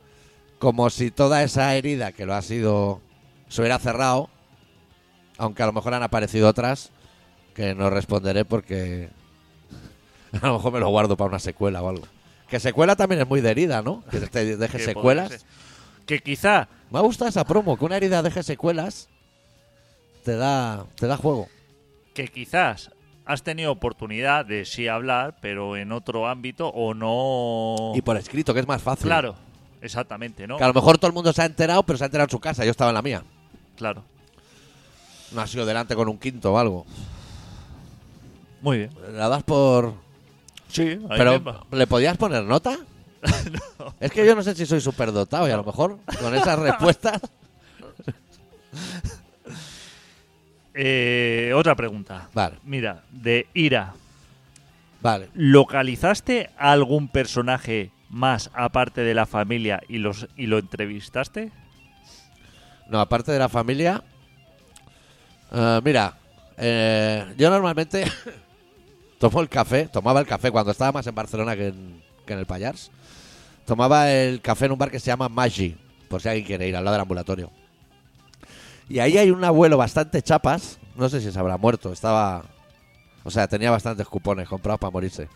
como 0.59 0.89
si 0.89 1.11
toda 1.11 1.43
esa 1.43 1.73
herida 1.75 2.11
que 2.11 2.25
lo 2.25 2.33
ha 2.33 2.41
sido 2.41 2.99
se 3.47 3.61
hubiera 3.61 3.79
cerrado, 3.79 4.29
aunque 5.37 5.63
a 5.63 5.67
lo 5.67 5.71
mejor 5.71 5.93
han 5.93 6.03
aparecido 6.03 6.49
otras 6.49 6.91
que 7.53 7.73
no 7.73 7.89
responderé 7.89 8.43
porque 8.43 9.14
a 10.41 10.47
lo 10.47 10.53
mejor 10.53 10.71
me 10.73 10.79
lo 10.79 10.89
guardo 10.89 11.15
para 11.17 11.29
una 11.29 11.39
secuela 11.39 11.81
o 11.81 11.89
algo. 11.89 12.05
Que 12.49 12.59
secuela 12.59 12.95
también 12.95 13.21
es 13.21 13.27
muy 13.27 13.41
de 13.41 13.51
herida, 13.51 13.81
¿no? 13.81 14.03
Que 14.11 14.19
te 14.19 14.57
deje 14.57 14.79
secuelas. 14.79 15.45
Que 16.05 16.19
quizá, 16.19 16.67
Me 16.91 16.99
ha 16.99 17.01
gustado 17.01 17.29
esa 17.29 17.43
promo, 17.45 17.77
que 17.77 17.85
una 17.85 17.97
herida 17.97 18.21
deje 18.21 18.43
secuelas 18.43 19.09
te 20.23 20.35
da 20.35 20.85
te 20.95 21.07
da 21.07 21.17
juego. 21.17 21.47
que 22.13 22.27
quizás 22.27 22.91
has 23.25 23.41
tenido 23.43 23.71
oportunidad 23.71 24.45
de 24.45 24.65
sí 24.65 24.87
hablar, 24.87 25.37
pero 25.41 25.75
en 25.77 25.91
otro 25.91 26.27
ámbito 26.27 26.67
o 26.69 26.93
no. 26.93 27.93
Y 27.95 28.01
por 28.03 28.17
escrito, 28.17 28.53
que 28.53 28.59
es 28.59 28.67
más 28.67 28.81
fácil. 28.83 29.07
Claro, 29.07 29.35
exactamente, 29.81 30.45
¿no? 30.47 30.57
Que 30.57 30.63
a 30.63 30.67
lo 30.67 30.73
mejor 30.75 30.99
todo 30.99 31.07
el 31.07 31.13
mundo 31.13 31.33
se 31.33 31.41
ha 31.41 31.45
enterado, 31.45 31.81
pero 31.83 31.97
se 31.97 32.03
ha 32.03 32.07
enterado 32.07 32.25
en 32.27 32.31
su 32.31 32.39
casa. 32.39 32.63
Yo 32.65 32.71
estaba 32.71 32.91
en 32.91 32.95
la 32.95 33.01
mía. 33.01 33.23
Claro. 33.75 34.03
No 35.31 35.41
ha 35.41 35.47
sido 35.47 35.65
delante 35.65 35.95
con 35.95 36.07
un 36.07 36.19
quinto 36.19 36.53
o 36.53 36.57
algo. 36.59 36.85
Muy 38.61 38.77
bien. 38.77 38.91
La 39.13 39.27
das 39.27 39.43
por... 39.43 39.93
Sí, 40.69 40.81
ahí 40.83 41.17
Pero, 41.17 41.33
mismo. 41.33 41.65
¿le 41.71 41.87
podías 41.87 42.17
poner 42.17 42.43
nota? 42.43 42.77
Es 43.99 44.11
que 44.11 44.25
yo 44.25 44.35
no 44.35 44.43
sé 44.43 44.53
si 44.55 44.65
soy 44.65 44.81
superdotado 44.81 45.47
y 45.47 45.51
a 45.51 45.57
lo 45.57 45.63
mejor 45.63 45.97
con 46.21 46.35
esas 46.35 46.59
respuestas. 46.59 47.21
Eh, 50.73 51.53
otra 51.55 51.73
pregunta. 51.75 52.27
Vale, 52.33 52.57
Mira, 52.63 53.03
de 53.09 53.47
Ira. 53.53 53.93
vale. 55.01 55.29
¿Localizaste 55.33 56.49
a 56.57 56.71
algún 56.73 57.07
personaje 57.07 57.91
más 58.09 58.51
aparte 58.53 59.01
de 59.01 59.13
la 59.13 59.25
familia 59.25 59.81
y, 59.87 59.99
los, 59.99 60.27
y 60.35 60.47
lo 60.47 60.57
entrevistaste? 60.57 61.51
No, 62.89 62.99
aparte 62.99 63.31
de 63.31 63.39
la 63.39 63.47
familia. 63.49 64.03
eh, 65.53 65.79
mira, 65.83 66.17
eh, 66.57 67.33
yo 67.37 67.49
normalmente 67.49 68.03
tomo 69.29 69.41
el 69.41 69.49
café, 69.49 69.87
tomaba 69.87 70.19
el 70.19 70.27
café 70.27 70.51
cuando 70.51 70.71
estaba 70.71 70.91
más 70.91 71.07
en 71.07 71.15
Barcelona 71.15 71.55
que 71.55 71.69
en, 71.69 72.03
el 72.27 72.45
Pallars. 72.45 72.91
Tomaba 73.65 74.11
el 74.11 74.39
café 74.39 74.65
en 74.65 74.73
un 74.73 74.77
bar 74.77 74.91
que 74.91 74.99
se 74.99 75.07
llama 75.07 75.29
Magi, 75.29 75.75
por 76.07 76.21
si 76.21 76.29
alguien 76.29 76.45
quiere 76.45 76.67
ir, 76.67 76.75
al 76.75 76.85
lado 76.85 76.93
del 76.93 77.01
ambulatorio. 77.01 77.49
Y 78.87 78.99
ahí 78.99 79.17
hay 79.17 79.31
un 79.31 79.43
abuelo 79.43 79.77
bastante 79.77 80.21
chapas, 80.21 80.77
no 80.95 81.09
sé 81.09 81.21
si 81.21 81.31
se 81.31 81.39
habrá 81.39 81.57
muerto, 81.57 81.91
estaba... 81.91 82.43
O 83.23 83.31
sea, 83.31 83.47
tenía 83.47 83.71
bastantes 83.71 84.07
cupones 84.07 84.47
comprados 84.47 84.79
para 84.79 84.91
morirse. 84.91 85.27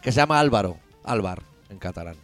Que 0.00 0.12
se 0.12 0.16
llama 0.16 0.40
Álvaro, 0.40 0.78
Álvar, 1.04 1.42
en 1.68 1.78
catalán. 1.78 2.16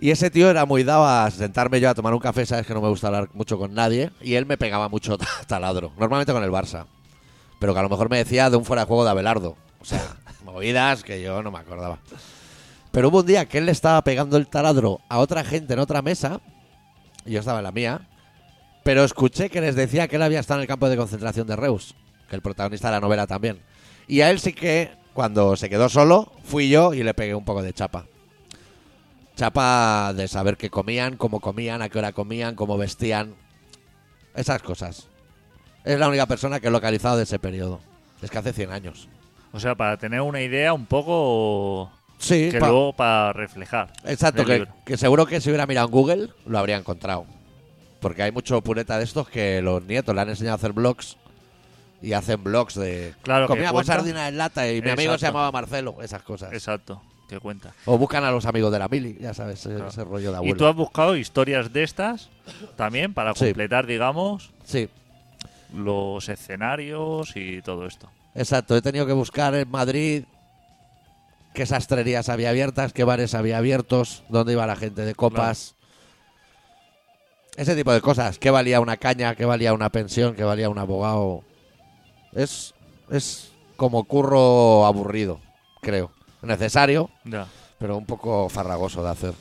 Y 0.00 0.10
ese 0.10 0.30
tío 0.30 0.50
era 0.50 0.66
muy 0.66 0.82
dado 0.82 1.06
a 1.06 1.30
sentarme 1.30 1.78
yo 1.78 1.88
a 1.90 1.94
tomar 1.94 2.12
un 2.12 2.18
café, 2.18 2.44
sabes 2.44 2.66
que 2.66 2.74
no 2.74 2.80
me 2.80 2.88
gusta 2.88 3.06
hablar 3.06 3.28
mucho 3.34 3.56
con 3.56 3.72
nadie, 3.72 4.10
y 4.20 4.34
él 4.34 4.46
me 4.46 4.58
pegaba 4.58 4.88
mucho 4.88 5.16
taladro, 5.46 5.92
normalmente 5.96 6.32
con 6.32 6.42
el 6.42 6.50
Barça. 6.50 6.86
Pero 7.58 7.72
que 7.72 7.80
a 7.80 7.82
lo 7.82 7.88
mejor 7.88 8.10
me 8.10 8.18
decía 8.18 8.50
de 8.50 8.56
un 8.56 8.64
fuera 8.64 8.82
de 8.82 8.88
juego 8.88 9.04
de 9.04 9.10
Abelardo. 9.10 9.56
O 9.80 9.84
sea, 9.84 10.16
movidas 10.44 11.02
que 11.02 11.22
yo 11.22 11.42
no 11.42 11.50
me 11.50 11.58
acordaba. 11.58 11.98
Pero 12.90 13.08
hubo 13.08 13.20
un 13.20 13.26
día 13.26 13.46
que 13.46 13.58
él 13.58 13.66
le 13.66 13.72
estaba 13.72 14.02
pegando 14.04 14.36
el 14.36 14.46
taladro 14.46 15.00
a 15.08 15.18
otra 15.18 15.42
gente 15.42 15.74
en 15.74 15.80
otra 15.80 16.00
mesa, 16.00 16.40
y 17.26 17.32
yo 17.32 17.40
estaba 17.40 17.58
en 17.58 17.64
la 17.64 17.72
mía, 17.72 18.08
pero 18.84 19.02
escuché 19.02 19.50
que 19.50 19.60
les 19.60 19.74
decía 19.74 20.06
que 20.06 20.16
él 20.16 20.22
había 20.22 20.38
estado 20.38 20.60
en 20.60 20.62
el 20.62 20.68
campo 20.68 20.88
de 20.88 20.96
concentración 20.96 21.46
de 21.46 21.56
Reus, 21.56 21.96
que 22.28 22.36
el 22.36 22.42
protagonista 22.42 22.88
de 22.88 22.92
la 22.92 23.00
novela 23.00 23.26
también. 23.26 23.60
Y 24.06 24.20
a 24.20 24.30
él 24.30 24.38
sí 24.38 24.52
que, 24.52 24.92
cuando 25.12 25.56
se 25.56 25.68
quedó 25.68 25.88
solo, 25.88 26.30
fui 26.44 26.68
yo 26.68 26.94
y 26.94 27.02
le 27.02 27.14
pegué 27.14 27.34
un 27.34 27.44
poco 27.44 27.62
de 27.62 27.72
chapa. 27.72 28.06
Chapa 29.36 30.12
de 30.14 30.28
saber 30.28 30.56
qué 30.56 30.70
comían, 30.70 31.16
cómo 31.16 31.40
comían, 31.40 31.82
a 31.82 31.88
qué 31.88 31.98
hora 31.98 32.12
comían, 32.12 32.54
cómo 32.54 32.78
vestían. 32.78 33.34
Esas 34.36 34.62
cosas. 34.62 35.08
Es 35.84 35.98
la 35.98 36.08
única 36.08 36.26
persona 36.26 36.60
que 36.60 36.68
he 36.68 36.70
localizado 36.70 37.16
de 37.16 37.24
ese 37.24 37.38
periodo. 37.38 37.80
Es 38.22 38.30
que 38.30 38.38
hace 38.38 38.52
100 38.52 38.72
años. 38.72 39.08
O 39.52 39.60
sea, 39.60 39.74
para 39.74 39.96
tener 39.98 40.20
una 40.22 40.40
idea 40.40 40.72
un 40.72 40.86
poco 40.86 41.92
Sí, 42.18 42.48
que 42.50 42.58
pa- 42.58 42.68
luego 42.68 42.92
para 42.94 43.32
reflejar. 43.32 43.92
exacto, 44.04 44.44
que, 44.44 44.66
que 44.86 44.96
seguro 44.96 45.26
que 45.26 45.40
si 45.40 45.50
hubiera 45.50 45.66
mirado 45.66 45.86
en 45.88 45.92
Google 45.92 46.28
lo 46.46 46.58
habría 46.58 46.76
encontrado. 46.76 47.26
Porque 48.00 48.22
hay 48.22 48.32
mucho 48.32 48.60
pureta 48.62 48.98
de 48.98 49.04
estos 49.04 49.28
que 49.28 49.60
los 49.62 49.82
nietos 49.84 50.14
le 50.14 50.20
han 50.22 50.28
enseñado 50.30 50.54
a 50.54 50.56
hacer 50.56 50.72
blogs 50.72 51.16
y 52.02 52.12
hacen 52.12 52.42
blogs 52.42 52.74
de... 52.74 53.14
Claro, 53.22 53.46
Comíamos 53.46 53.72
cuentan. 53.74 53.96
sardina 53.98 54.28
en 54.28 54.36
lata 54.38 54.70
y 54.70 54.82
mi 54.82 54.90
amigo 54.90 55.16
se 55.18 55.26
llamaba 55.26 55.50
Marcelo. 55.52 55.96
Esas 56.02 56.22
cosas. 56.22 56.52
Exacto, 56.52 57.00
que 57.28 57.38
cuenta. 57.40 57.72
O 57.86 57.96
buscan 57.96 58.24
a 58.24 58.30
los 58.30 58.44
amigos 58.46 58.72
de 58.72 58.78
la 58.78 58.88
mili, 58.88 59.16
ya 59.20 59.32
sabes, 59.34 59.60
ese, 59.60 59.70
Claro. 59.76 59.88
ese 59.88 60.04
rollo 60.04 60.28
de 60.30 60.34
Y 60.34 60.36
abuelo. 60.36 60.56
tú 60.56 60.66
has 60.66 60.74
buscado 60.76 61.16
historias 61.16 61.72
de 61.72 61.82
estas 61.82 62.28
también 62.76 63.14
para 63.14 63.34
Sí. 63.34 63.46
completar, 63.46 63.86
digamos, 63.86 64.50
Sí, 64.64 64.88
los 65.74 66.28
escenarios 66.28 67.32
y 67.36 67.60
todo 67.62 67.86
esto. 67.86 68.10
exacto. 68.34 68.76
He 68.76 68.82
tenido 68.82 69.06
que 69.06 69.12
buscar 69.12 69.54
en 69.54 69.70
Madrid 69.70 70.24
qué 71.52 71.66
sastrerías 71.66 72.28
había 72.28 72.50
abiertas, 72.50 72.92
qué 72.92 73.04
bares 73.04 73.34
había 73.34 73.58
abiertos, 73.58 74.22
dónde 74.28 74.52
iba 74.52 74.66
la 74.66 74.76
gente 74.76 75.04
de 75.04 75.14
copas. 75.14 75.74
Ese 77.56 77.76
tipo 77.76 77.92
de 77.92 78.00
cosas. 78.00 78.38
¿Qué 78.38 78.50
valía 78.50 78.80
una 78.80 78.96
caña? 78.96 79.34
¿Qué 79.36 79.44
valía 79.44 79.72
una 79.74 79.90
pensión? 79.90 80.34
¿Qué 80.34 80.42
valía 80.42 80.68
un 80.68 80.78
abogado? 80.78 81.42
Es, 82.32 82.74
es 83.10 83.52
como 83.76 84.02
curro 84.04 84.86
aburrido, 84.86 85.40
creo. 85.80 86.10
Necesario, 86.42 87.10
Ya. 87.24 87.46
pero 87.78 87.96
un 87.96 88.04
poco 88.06 88.48
farragoso 88.48 89.02
de 89.04 89.10
hacer. 89.10 89.34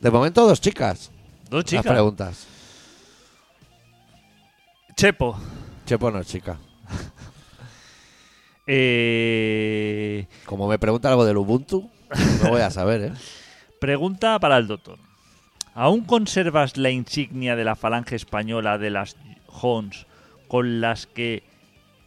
De 0.00 0.10
momento, 0.10 0.46
dos 0.46 0.60
chicas. 0.60 1.10
Dos 1.50 1.64
Las 1.64 1.70
chicas. 1.70 1.92
preguntas. 1.92 2.46
Chepo. 5.00 5.34
Chepo 5.86 6.10
no 6.10 6.22
chica. 6.22 6.58
Eh, 8.72 10.28
Como 10.44 10.68
me 10.68 10.78
pregunta 10.78 11.08
algo 11.08 11.24
del 11.24 11.38
Ubuntu, 11.38 11.90
no 12.44 12.50
voy 12.50 12.60
a 12.60 12.70
saber, 12.70 13.02
¿eh? 13.02 13.12
pregunta 13.80 14.38
para 14.38 14.58
el 14.58 14.68
doctor. 14.68 14.98
¿Aún 15.74 16.04
conservas 16.04 16.76
la 16.76 16.90
insignia 16.90 17.56
de 17.56 17.64
la 17.64 17.74
falange 17.74 18.14
española 18.14 18.78
de 18.78 18.90
las 18.90 19.16
Hons 19.48 20.06
con 20.46 20.80
las 20.80 21.06
que 21.06 21.42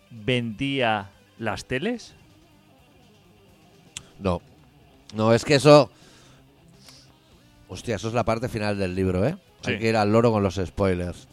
vendía 0.10 1.10
las 1.38 1.66
teles? 1.66 2.14
No. 4.20 4.42
No, 5.16 5.34
es 5.34 5.44
que 5.44 5.56
eso. 5.56 5.90
Hostia, 7.68 7.96
eso 7.96 8.08
es 8.08 8.14
la 8.14 8.24
parte 8.24 8.48
final 8.48 8.78
del 8.78 8.96
libro, 8.96 9.26
¿eh? 9.26 9.36
Hay 9.66 9.80
que 9.80 9.90
ir 9.90 9.98
al 9.98 10.14
loro 10.14 10.32
con 10.32 10.44
los 10.44 10.62
spoilers. 10.64 11.28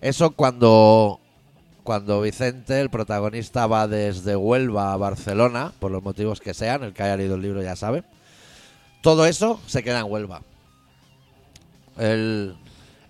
Eso 0.00 0.30
cuando. 0.30 1.20
Cuando 1.82 2.20
Vicente, 2.20 2.80
el 2.80 2.90
protagonista, 2.90 3.68
va 3.68 3.86
desde 3.86 4.34
Huelva 4.34 4.92
a 4.92 4.96
Barcelona, 4.96 5.72
por 5.78 5.92
los 5.92 6.02
motivos 6.02 6.40
que 6.40 6.52
sean, 6.52 6.82
el 6.82 6.92
que 6.92 7.04
haya 7.04 7.16
leído 7.16 7.36
el 7.36 7.42
libro 7.42 7.62
ya 7.62 7.76
sabe. 7.76 8.02
Todo 9.02 9.24
eso 9.24 9.60
se 9.68 9.84
queda 9.84 10.00
en 10.00 10.10
Huelva. 10.10 10.42
Él, 11.96 12.56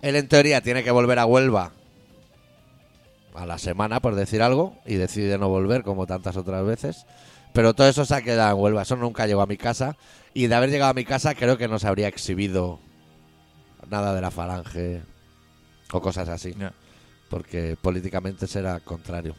él 0.03 0.15
en 0.15 0.27
teoría 0.27 0.61
tiene 0.61 0.83
que 0.83 0.91
volver 0.91 1.17
a 1.17 1.25
Huelva 1.25 1.71
a 3.33 3.47
la 3.47 3.57
semana, 3.57 3.99
por 3.99 4.13
decir 4.13 4.43
algo, 4.43 4.75
y 4.85 4.95
decide 4.95 5.39
no 5.39 5.49
volver 5.49 5.81
como 5.81 6.05
tantas 6.05 6.37
otras 6.37 6.63
veces. 6.63 7.07
Pero 7.53 7.73
todo 7.73 7.87
eso 7.87 8.05
se 8.05 8.13
ha 8.13 8.21
quedado 8.21 8.55
en 8.55 8.61
Huelva, 8.61 8.83
eso 8.83 8.95
nunca 8.95 9.25
llegó 9.25 9.41
a 9.41 9.47
mi 9.47 9.57
casa. 9.57 9.97
Y 10.35 10.45
de 10.45 10.53
haber 10.53 10.69
llegado 10.69 10.91
a 10.91 10.93
mi 10.93 11.03
casa 11.03 11.33
creo 11.33 11.57
que 11.57 11.67
no 11.67 11.79
se 11.79 11.87
habría 11.87 12.07
exhibido 12.07 12.79
nada 13.89 14.13
de 14.13 14.21
la 14.21 14.29
falange 14.29 15.01
o 15.91 16.01
cosas 16.01 16.29
así. 16.29 16.53
Porque 17.29 17.77
políticamente 17.81 18.47
será 18.47 18.79
contrario. 18.79 19.35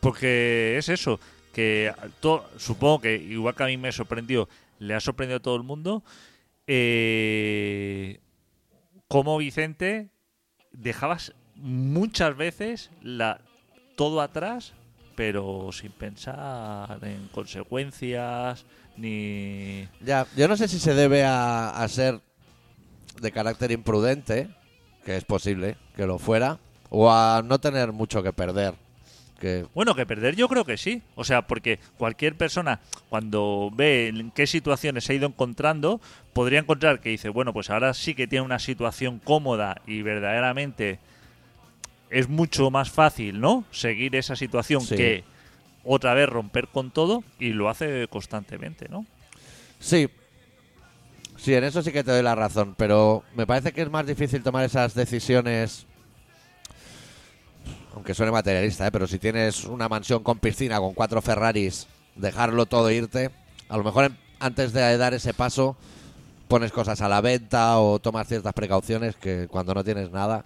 Porque 0.00 0.76
es 0.78 0.88
eso, 0.88 1.18
que 1.52 1.92
to- 2.20 2.48
supongo 2.58 3.00
que 3.00 3.16
igual 3.16 3.54
que 3.54 3.62
a 3.64 3.66
mí 3.66 3.76
me 3.76 3.90
sorprendió, 3.92 4.48
le 4.78 4.94
ha 4.94 5.00
sorprendido 5.00 5.38
a 5.38 5.42
todo 5.42 5.56
el 5.56 5.62
mundo, 5.62 6.04
eh, 6.66 8.20
como 9.08 9.38
Vicente 9.38 10.10
dejabas 10.72 11.32
muchas 11.54 12.36
veces 12.36 12.90
la, 13.02 13.40
todo 13.96 14.20
atrás, 14.20 14.74
pero 15.14 15.70
sin 15.72 15.92
pensar 15.92 16.98
en 17.02 17.28
consecuencias 17.28 18.66
ni... 18.96 19.88
Ya, 20.00 20.26
yo 20.36 20.46
no 20.48 20.56
sé 20.56 20.68
si 20.68 20.78
se 20.78 20.94
debe 20.94 21.24
a, 21.24 21.70
a 21.70 21.88
ser 21.88 22.20
de 23.20 23.32
carácter 23.32 23.70
imprudente, 23.72 24.48
que 25.06 25.16
es 25.16 25.24
posible 25.24 25.76
que 25.94 26.04
lo 26.04 26.18
fuera, 26.18 26.58
o 26.90 27.10
a 27.10 27.40
no 27.44 27.60
tener 27.60 27.92
mucho 27.92 28.22
que 28.24 28.32
perder. 28.32 28.74
Que 29.40 29.64
Bueno, 29.74 29.94
que 29.94 30.04
perder 30.04 30.34
yo 30.34 30.48
creo 30.48 30.64
que 30.64 30.76
sí. 30.76 31.02
O 31.14 31.22
sea, 31.22 31.46
porque 31.46 31.78
cualquier 31.96 32.34
persona 32.36 32.80
cuando 33.08 33.70
ve 33.72 34.08
en 34.08 34.32
qué 34.32 34.46
situaciones 34.48 35.04
se 35.04 35.12
ha 35.12 35.16
ido 35.16 35.28
encontrando, 35.28 36.00
podría 36.32 36.58
encontrar 36.58 37.00
que 37.00 37.10
dice, 37.10 37.28
bueno, 37.28 37.52
pues 37.52 37.70
ahora 37.70 37.94
sí 37.94 38.14
que 38.14 38.26
tiene 38.26 38.44
una 38.44 38.58
situación 38.58 39.20
cómoda 39.22 39.80
y 39.86 40.02
verdaderamente 40.02 40.98
es 42.10 42.28
mucho 42.28 42.70
más 42.72 42.90
fácil, 42.90 43.40
¿no? 43.40 43.64
Seguir 43.70 44.16
esa 44.16 44.34
situación 44.36 44.80
Sí. 44.80 44.96
que 44.96 45.24
otra 45.84 46.14
vez 46.14 46.28
romper 46.28 46.66
con 46.66 46.90
todo 46.90 47.22
y 47.38 47.50
lo 47.50 47.68
hace 47.68 48.08
constantemente, 48.08 48.88
¿no? 48.88 49.06
Sí. 49.78 50.08
Sí, 51.46 51.54
en 51.54 51.62
eso 51.62 51.80
sí 51.80 51.92
que 51.92 52.02
te 52.02 52.10
doy 52.10 52.24
la 52.24 52.34
razón, 52.34 52.74
pero 52.76 53.22
me 53.36 53.46
parece 53.46 53.70
que 53.70 53.80
es 53.80 53.88
más 53.88 54.04
difícil 54.04 54.42
tomar 54.42 54.64
esas 54.64 54.94
decisiones, 54.94 55.86
aunque 57.94 58.14
suene 58.14 58.32
materialista, 58.32 58.84
¿eh? 58.84 58.90
pero 58.90 59.06
si 59.06 59.20
tienes 59.20 59.64
una 59.64 59.88
mansión 59.88 60.24
con 60.24 60.40
piscina, 60.40 60.80
con 60.80 60.92
cuatro 60.92 61.22
Ferraris, 61.22 61.86
dejarlo 62.16 62.66
todo 62.66 62.88
e 62.88 62.96
irte, 62.96 63.30
a 63.68 63.76
lo 63.76 63.84
mejor 63.84 64.10
antes 64.40 64.72
de 64.72 64.98
dar 64.98 65.14
ese 65.14 65.34
paso 65.34 65.76
pones 66.48 66.72
cosas 66.72 67.00
a 67.00 67.08
la 67.08 67.20
venta 67.20 67.78
o 67.78 68.00
tomas 68.00 68.26
ciertas 68.26 68.52
precauciones 68.52 69.14
que 69.14 69.46
cuando 69.46 69.72
no 69.72 69.84
tienes 69.84 70.10
nada, 70.10 70.44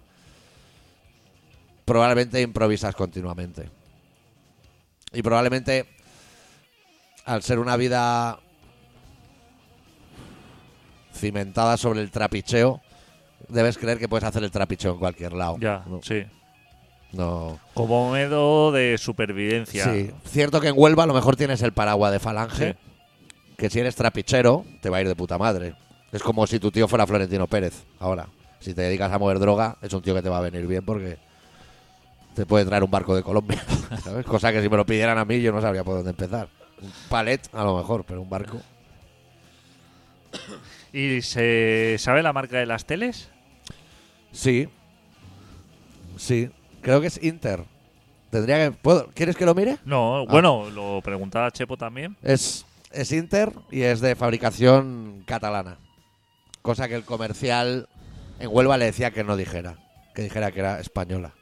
probablemente 1.87 2.43
improvisas 2.43 2.95
continuamente. 2.95 3.71
Y 5.15 5.23
probablemente, 5.23 5.87
al 7.25 7.43
ser 7.43 7.59
una 7.59 7.79
vida 7.79 8.39
cimentada 11.21 11.77
sobre 11.77 12.01
el 12.01 12.11
trapicheo, 12.11 12.81
debes 13.49 13.79
creer 13.79 13.99
que 13.99 14.09
puedes 14.09 14.25
hacer 14.25 14.43
el 14.43 14.51
trapicheo 14.51 14.93
en 14.93 14.99
cualquier 14.99 15.33
lado. 15.33 15.57
Ya, 15.61 15.85
no, 15.87 16.01
sí. 16.03 16.25
no. 17.13 17.59
Como 17.75 18.11
método 18.11 18.73
de 18.73 18.99
supervivencia. 18.99 19.85
Sí, 19.85 20.11
cierto 20.25 20.61
que 20.61 20.69
en 20.69 20.75
Huelva 20.77 21.05
a 21.05 21.07
lo 21.07 21.15
mejor 21.15 21.37
tienes 21.37 21.63
el 21.63 21.73
paraguas 21.73 22.13
de 22.13 22.19
falange, 22.19 22.77
que 23.57 23.71
si 23.71 23.81
eres 23.81 23.95
trapichero, 23.95 24.65
te 24.81 24.91
va 24.91 24.99
a 24.99 25.01
ir 25.03 25.09
de 25.09 25.15
puta 25.15 25.39
madre. 25.39 25.75
Es 26.13 26.23
como 26.23 26.47
si 26.47 26.59
tu 26.59 26.71
tío 26.71 26.89
fuera 26.89 27.07
Florentino 27.07 27.47
Pérez, 27.47 27.85
ahora. 28.01 28.27
Si 28.59 28.75
te 28.75 28.83
dedicas 28.83 29.13
a 29.13 29.19
mover 29.19 29.39
droga, 29.39 29.77
es 29.81 29.93
un 29.93 30.03
tío 30.03 30.15
que 30.15 30.23
te 30.23 30.29
va 30.29 30.39
a 30.39 30.43
venir 30.43 30.67
bien 30.67 30.85
porque 30.85 31.19
te 32.35 32.47
puede 32.47 32.65
traer 32.65 32.83
un 32.83 32.91
barco 32.91 33.15
de 33.15 33.23
Colombia, 33.23 33.63
¿sabes? 34.05 34.27
Cosa 34.27 34.53
que 34.53 34.63
si 34.63 34.69
me 34.69 34.77
lo 34.77 34.85
pidieran 34.85 35.19
a 35.19 35.25
mí 35.25 35.41
yo 35.41 35.53
no 35.53 35.61
sabría 35.61 35.85
por 35.85 35.95
dónde 35.97 36.11
empezar. 36.11 36.49
Un 36.83 36.93
palet, 37.09 37.49
a 37.53 37.65
lo 37.65 37.77
mejor, 37.77 38.05
pero 38.05 38.23
un 38.23 38.31
barco. 38.31 38.61
¿Y 40.93 41.23
se 41.23 41.97
sabe 41.99 42.23
la 42.23 42.33
marca 42.33 42.59
de 42.59 42.67
las 42.67 42.85
teles? 42.87 43.31
Sí. 44.33 44.69
Sí. 46.17 46.51
Creo 46.83 47.01
que 47.01 47.07
es 47.09 47.23
Inter. 47.23 47.65
Tendría 48.31 48.59
que. 48.71 48.77
¿puedo- 48.77 49.09
¿Quieres 49.15 49.37
que 49.37 49.45
lo 49.47 49.55
mire? 49.55 49.79
No, 49.85 50.27
bueno, 50.27 50.71
lo 50.71 51.01
preguntaba 51.03 51.51
Chepo 51.51 51.77
también. 51.77 52.17
Es, 52.23 52.65
es 52.93 53.13
Inter 53.13 53.53
y 53.71 53.83
es 53.83 54.01
de 54.01 54.15
fabricación 54.15 55.23
catalana. 55.27 55.79
Cosa 56.63 56.89
que 56.89 56.95
el 56.95 57.05
comercial 57.05 57.89
en 58.39 58.49
Huelva 58.53 58.77
le 58.79 58.87
decía 58.87 59.11
que 59.11 59.25
no 59.25 59.37
dijera. 59.37 59.77
Que 60.15 60.23
dijera 60.23 60.53
que 60.53 60.61
era 60.61 60.81
española. 60.81 61.33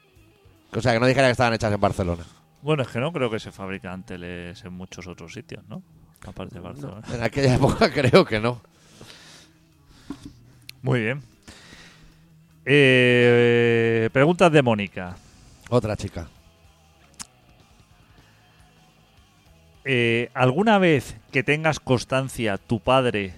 O 0.75 0.81
sea, 0.81 0.93
que 0.93 0.99
no 0.99 1.07
dijera 1.07 1.27
que 1.27 1.31
estaban 1.31 1.53
hechas 1.53 1.73
en 1.73 1.81
Barcelona. 1.81 2.23
Bueno, 2.61 2.83
es 2.83 2.89
que 2.89 2.99
no 2.99 3.11
creo 3.11 3.29
que 3.29 3.39
se 3.39 3.51
fabrican 3.51 4.03
teles 4.05 4.63
en 4.63 4.73
muchos 4.73 5.07
otros 5.07 5.33
sitios, 5.33 5.63
¿no? 5.67 5.81
Aparte 6.25 6.55
de 6.55 6.61
Barcelona. 6.61 7.01
En 7.13 7.23
aquella 7.23 7.55
época 7.55 7.91
creo 7.91 8.25
que 8.25 8.39
no. 8.39 8.61
Muy 10.81 11.01
bien. 11.01 11.21
Eh, 12.65 14.09
preguntas 14.13 14.51
de 14.51 14.61
Mónica. 14.61 15.15
Otra 15.69 15.95
chica. 15.97 16.27
Eh, 19.85 20.29
¿Alguna 20.33 20.77
vez 20.77 21.15
que 21.31 21.43
tengas 21.43 21.79
constancia 21.79 22.57
tu 22.57 22.79
padre 22.79 23.33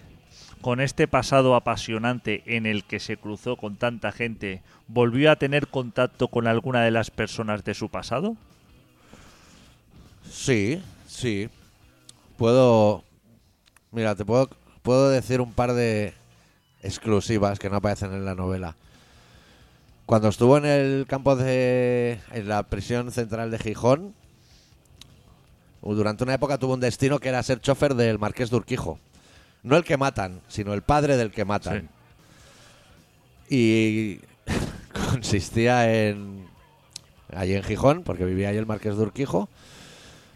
con 0.62 0.80
este 0.80 1.08
pasado 1.08 1.56
apasionante 1.56 2.44
en 2.46 2.66
el 2.66 2.84
que 2.84 3.00
se 3.00 3.18
cruzó 3.18 3.58
con 3.58 3.78
tanta 3.78 4.12
gente, 4.12 4.62
volvió 4.88 5.32
a 5.32 5.36
tener 5.38 5.68
contacto 5.68 6.28
con 6.28 6.48
alguna 6.48 6.84
de 6.84 6.92
las 6.92 7.10
personas 7.10 7.64
de 7.64 7.74
su 7.74 7.90
pasado? 7.90 8.36
Sí, 10.30 10.82
sí. 11.08 11.50
Puedo. 12.38 13.04
Mira, 13.92 14.16
te 14.16 14.24
puedo, 14.24 14.50
puedo 14.82 15.10
decir 15.10 15.42
un 15.42 15.54
par 15.54 15.74
de 15.74 16.14
exclusivas 16.82 17.60
que 17.60 17.70
no 17.70 17.78
aparecen 17.78 18.14
en 18.14 18.26
la 18.26 18.36
novela. 18.36 18.76
Cuando 20.06 20.30
estuvo 20.30 20.58
en 20.58 20.66
el 20.66 21.06
campo 21.08 21.36
de. 21.36 22.20
en 22.32 22.48
la 22.48 22.64
prisión 22.64 23.12
central 23.12 23.52
de 23.52 23.60
Gijón, 23.60 24.14
durante 25.82 26.24
una 26.24 26.34
época 26.34 26.58
tuvo 26.58 26.74
un 26.74 26.80
destino 26.80 27.20
que 27.20 27.30
era 27.30 27.42
ser 27.44 27.62
chofer 27.62 27.96
del 27.96 28.20
Marqués 28.20 28.50
de 28.50 28.58
Urquijo. 28.58 29.00
No 29.64 29.78
el 29.78 29.84
que 29.84 29.98
matan, 29.98 30.42
sino 30.48 30.74
el 30.74 30.82
padre 30.82 31.18
del 31.18 31.32
que 31.32 31.46
matan. 31.46 31.90
Y 33.50 34.20
consistía 35.12 35.92
en. 35.94 36.48
allí 37.34 37.54
en 37.54 37.64
Gijón, 37.64 38.04
porque 38.04 38.26
vivía 38.26 38.50
allí 38.50 38.58
el 38.58 38.66
Marqués 38.66 38.98
de 38.98 39.04
Urquijo. 39.04 39.50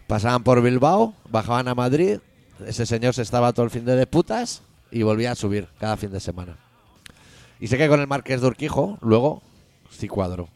Pasaban 0.08 0.44
por 0.44 0.62
Bilbao, 0.62 1.16
bajaban 1.30 1.68
a 1.68 1.74
Madrid, 1.74 2.20
ese 2.66 2.86
señor 2.86 3.16
se 3.16 3.24
estaba 3.24 3.52
todo 3.54 3.66
el 3.66 3.72
fin 3.72 3.86
de 3.86 3.96
de 3.96 4.06
putas 4.06 4.62
y 4.92 5.04
volvía 5.04 5.32
a 5.32 5.36
subir 5.36 5.68
cada 5.80 5.98
fin 5.98 6.12
de 6.12 6.20
semana. 6.20 6.58
Y 7.60 7.68
sé 7.68 7.78
que 7.78 7.88
con 7.88 8.00
el 8.00 8.08
Marqués 8.08 8.42
de 8.42 8.48
Urquijo, 8.48 8.98
luego, 9.02 9.42
sí 9.90 10.08
cuadro. 10.08 10.50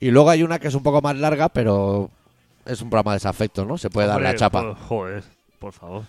Y 0.00 0.10
luego 0.10 0.30
hay 0.30 0.42
una 0.42 0.58
que 0.58 0.68
es 0.68 0.74
un 0.74 0.82
poco 0.82 1.00
más 1.00 1.16
larga, 1.16 1.48
pero 1.48 2.10
es 2.64 2.80
un 2.82 2.90
programa 2.90 3.12
de 3.12 3.16
desafecto, 3.16 3.64
¿no? 3.64 3.78
Se 3.78 3.90
puede 3.90 4.08
dar 4.08 4.20
la 4.20 4.34
chapa. 4.34 4.62
por- 4.62 4.76
joder, 4.78 5.24
por 5.58 5.72
favor. 5.72 6.02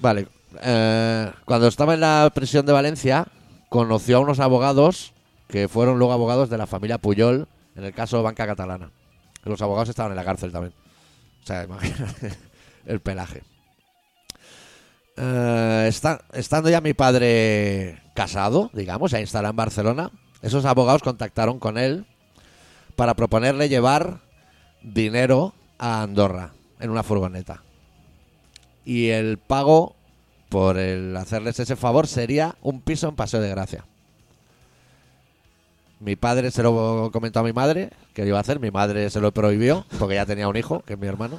Vale. 0.00 0.26
eh, 0.62 1.30
cuando 1.44 1.68
estaba 1.68 1.94
en 1.94 2.00
la 2.00 2.30
prisión 2.34 2.66
de 2.66 2.72
Valencia, 2.72 3.26
conoció 3.68 4.16
a 4.16 4.20
unos 4.20 4.40
abogados 4.40 5.12
que 5.48 5.68
fueron 5.68 5.98
luego 5.98 6.12
abogados 6.12 6.50
de 6.50 6.58
la 6.58 6.66
familia 6.66 6.98
Puyol 6.98 7.46
en 7.76 7.84
el 7.84 7.92
caso 7.92 8.22
Banca 8.22 8.46
Catalana. 8.46 8.90
Los 9.44 9.62
abogados 9.62 9.88
estaban 9.88 10.12
en 10.12 10.16
la 10.16 10.24
cárcel 10.24 10.52
también. 10.52 10.74
O 11.42 11.46
sea, 11.46 11.64
imagínate 11.64 12.32
el 12.86 13.00
pelaje. 13.00 13.42
Eh, 15.22 15.84
está- 15.88 16.22
estando 16.32 16.70
ya 16.70 16.80
mi 16.80 16.94
padre 16.94 17.98
casado, 18.14 18.70
digamos, 18.72 19.10
ya 19.10 19.20
instalado 19.20 19.50
en 19.50 19.56
Barcelona, 19.56 20.10
esos 20.40 20.64
abogados 20.64 21.02
contactaron 21.02 21.58
con 21.58 21.76
él 21.76 22.06
para 22.96 23.14
proponerle 23.14 23.68
llevar 23.68 24.20
dinero 24.82 25.52
a 25.78 26.00
Andorra 26.02 26.52
en 26.78 26.88
una 26.90 27.02
furgoneta. 27.02 27.62
Y 28.86 29.08
el 29.08 29.36
pago 29.36 29.94
por 30.48 30.78
el 30.78 31.14
hacerles 31.16 31.60
ese 31.60 31.76
favor 31.76 32.06
sería 32.06 32.56
un 32.62 32.80
piso 32.80 33.08
en 33.08 33.14
Paseo 33.16 33.40
de 33.42 33.50
Gracia. 33.50 33.84
Mi 36.00 36.16
padre 36.16 36.50
se 36.50 36.62
lo 36.62 37.10
comentó 37.12 37.40
a 37.40 37.42
mi 37.42 37.52
madre 37.52 37.90
que 38.14 38.22
lo 38.22 38.28
iba 38.28 38.38
a 38.38 38.40
hacer, 38.40 38.58
mi 38.58 38.70
madre 38.70 39.10
se 39.10 39.20
lo 39.20 39.32
prohibió 39.32 39.84
porque 39.98 40.14
ya 40.14 40.24
tenía 40.24 40.48
un 40.48 40.56
hijo, 40.56 40.80
que 40.80 40.94
es 40.94 40.98
mi 40.98 41.06
hermano, 41.06 41.38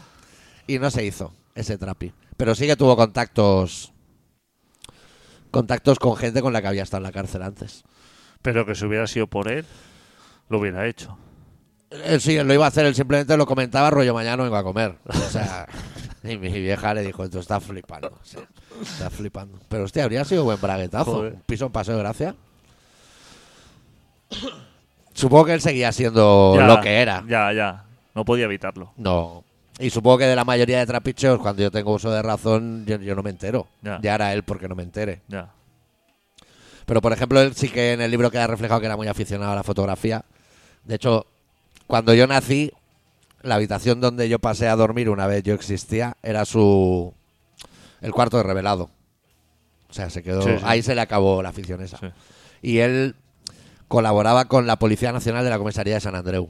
y 0.67 0.78
no 0.78 0.91
se 0.91 1.04
hizo 1.04 1.34
ese 1.56 1.80
trapi. 1.80 2.13
Pero 2.41 2.56
sí 2.56 2.65
que 2.65 2.75
tuvo 2.75 2.97
contactos 2.97 3.93
contactos 5.51 5.99
con 5.99 6.15
gente 6.15 6.41
con 6.41 6.51
la 6.54 6.60
que 6.60 6.69
había 6.69 6.82
estado 6.82 6.97
en 6.97 7.04
la 7.04 7.12
cárcel 7.12 7.43
antes. 7.43 7.84
Pero 8.41 8.65
que 8.65 8.73
si 8.73 8.84
hubiera 8.84 9.06
sido 9.06 9.27
por 9.27 9.47
él, 9.47 9.63
lo 10.49 10.58
hubiera 10.58 10.88
hecho. 10.88 11.19
Él 11.91 12.19
sí, 12.19 12.36
él 12.36 12.47
lo 12.47 12.56
iba 12.56 12.65
a 12.65 12.69
hacer, 12.69 12.88
él 12.88 12.95
simplemente 12.95 13.38
lo 13.38 13.45
comentaba, 13.45 13.91
rollo, 13.91 14.15
mañana 14.15 14.38
no 14.38 14.43
vengo 14.45 14.56
a 14.56 14.63
comer. 14.63 14.95
O 15.06 15.13
sea, 15.30 15.67
y 16.23 16.36
mi 16.39 16.49
vieja 16.49 16.95
le 16.95 17.04
dijo, 17.04 17.30
tú 17.30 17.38
estás 17.38 17.63
flipando. 17.63 18.08
o 18.08 18.25
sea, 18.25 18.41
estás 18.82 19.13
flipando. 19.13 19.60
Pero 19.69 19.84
hostia, 19.84 20.06
habría 20.06 20.25
sido 20.25 20.43
buen 20.43 20.60
braguetazo. 20.60 21.13
Joder. 21.13 21.34
Un 21.34 21.41
piso 21.41 21.67
en 21.67 21.71
Paseo 21.71 21.93
de 21.95 22.01
Gracia. 22.01 22.36
Supongo 25.13 25.45
que 25.45 25.54
él 25.54 25.62
seguía 25.62 25.91
siendo 25.91 26.56
Ya, 26.56 26.65
lo 26.65 26.82
que 26.82 27.01
era. 27.01 27.23
Ya, 27.27 27.54
ya. 27.54 27.86
No 28.15 28.25
podía 28.25 28.45
evitarlo. 28.45 28.93
No. 28.97 29.43
Y 29.82 29.89
supongo 29.89 30.20
que 30.20 30.26
de 30.26 30.36
la 30.36 30.46
mayoría 30.46 30.80
de 30.80 30.86
trapicheos, 30.86 31.39
cuando 31.39 31.63
yo 31.63 31.72
tengo 31.72 31.94
uso 31.94 32.12
de 32.12 32.22
razón, 32.22 32.86
yo, 32.86 32.98
yo 32.98 33.15
no 33.15 33.24
me 33.24 33.32
entero. 33.32 33.67
Ya. 33.82 34.00
Ya 34.02 34.15
era 34.15 34.34
él 34.34 34.44
porque 34.44 34.67
no 34.67 34.76
me 34.76 34.84
entere. 34.84 35.22
Pero, 36.86 37.02
por 37.02 37.13
ejemplo, 37.13 37.41
él 37.41 37.56
sí 37.56 37.70
que 37.70 37.94
en 37.94 38.02
el 38.02 38.12
libro 38.12 38.30
queda 38.30 38.48
reflejado 38.48 38.80
que 38.80 38.86
era 38.86 38.96
muy 38.96 39.08
aficionado 39.08 39.52
a 39.52 39.56
la 39.56 39.63
fotografía. 39.63 40.24
De 40.84 40.96
hecho, 40.96 41.26
cuando 41.88 42.13
yo 42.13 42.28
nací, 42.28 42.72
la 43.41 43.56
habitación 43.56 44.02
donde 44.02 44.30
yo 44.30 44.39
pasé 44.39 44.67
a 44.67 44.76
dormir 44.76 45.10
una 45.10 45.26
vez 45.26 45.44
yo 45.44 45.54
existía 45.54 46.15
era 46.22 46.46
su. 46.46 47.13
el 48.02 48.12
cuarto 48.12 48.38
de 48.38 48.44
revelado. 48.44 48.89
O 49.89 49.94
sea, 49.94 50.10
se 50.10 50.22
quedó. 50.22 50.44
Sí, 50.44 50.58
sí. 50.58 50.63
Ahí 50.63 50.84
se 50.84 50.96
le 50.96 51.02
acabó 51.02 51.41
la 51.41 51.50
afición 51.50 51.82
esa. 51.82 51.98
Sí. 51.98 52.08
Y 52.62 52.78
él 52.80 53.15
colaboraba 53.88 54.46
con 54.46 54.67
la 54.67 54.78
Policía 54.78 55.12
Nacional 55.12 55.44
de 55.44 55.50
la 55.50 55.58
Comisaría 55.58 55.96
de 55.96 56.02
San 56.02 56.15
Andreu. 56.15 56.50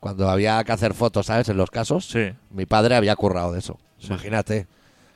Cuando 0.00 0.28
había 0.30 0.62
que 0.64 0.72
hacer 0.72 0.94
fotos, 0.94 1.26
¿sabes? 1.26 1.48
En 1.48 1.56
los 1.56 1.70
casos. 1.70 2.06
Sí. 2.06 2.30
Mi 2.50 2.66
padre 2.66 2.94
había 2.96 3.16
currado 3.16 3.52
de 3.52 3.58
eso. 3.58 3.78
Sí. 3.98 4.06
Imagínate. 4.08 4.66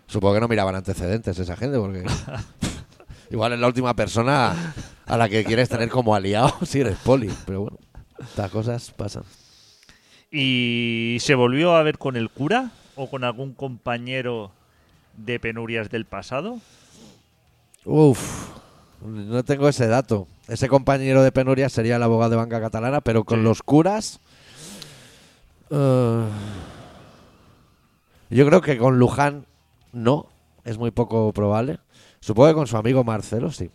Supongo 0.07 0.35
que 0.35 0.41
no 0.41 0.49
miraban 0.49 0.75
antecedentes 0.75 1.39
esa 1.39 1.57
gente, 1.57 1.79
porque. 1.79 2.05
Igual 3.31 3.53
es 3.55 3.61
la 3.61 3.67
última 3.69 3.95
persona 3.95 4.75
a 5.07 5.17
la 5.17 5.29
que 5.29 5.45
quieres 5.45 5.69
tener 5.69 5.89
como 5.89 6.15
aliado 6.15 6.53
si 6.67 6.81
eres 6.81 6.99
poli. 6.99 7.31
Pero 7.47 7.61
bueno, 7.63 7.79
estas 8.21 8.51
cosas 8.51 8.91
pasan. 8.91 9.23
¿Y 10.31 11.19
se 11.21 11.35
volvió 11.35 11.75
a 11.77 11.83
ver 11.83 11.99
con 11.99 12.17
el 12.17 12.29
cura 12.31 12.71
o 12.97 13.09
con 13.09 13.25
algún 13.25 13.55
compañero 13.55 14.51
de 15.17 15.39
penurias 15.39 15.91
del 15.91 16.05
pasado? 16.07 16.59
Uf, 17.85 18.49
no 19.05 19.43
tengo 19.45 19.69
ese 19.69 19.87
dato. 19.87 20.27
Ese 20.49 20.69
compañero 20.69 21.23
de 21.23 21.33
penuria 21.33 21.69
sería 21.69 21.97
el 21.97 22.03
abogado 22.03 22.31
de 22.33 22.37
banca 22.37 22.61
catalana, 22.61 23.01
pero 23.01 23.25
con 23.25 23.39
Sí. 23.41 23.45
los 23.45 23.63
curas. 23.63 24.21
Eh, 25.73 26.29
yo 28.31 28.47
creo 28.47 28.61
que 28.61 28.79
con 28.79 28.99
Luján 28.99 29.47
no, 29.93 30.29
es 30.65 30.79
muy 30.79 30.91
poco 30.91 31.33
probable. 31.33 31.81
Supongo 32.21 32.49
que 32.49 32.55
con 32.55 32.67
su 32.67 32.77
amigo 32.77 33.05
Marcelo 33.05 33.51
sí. 33.51 33.71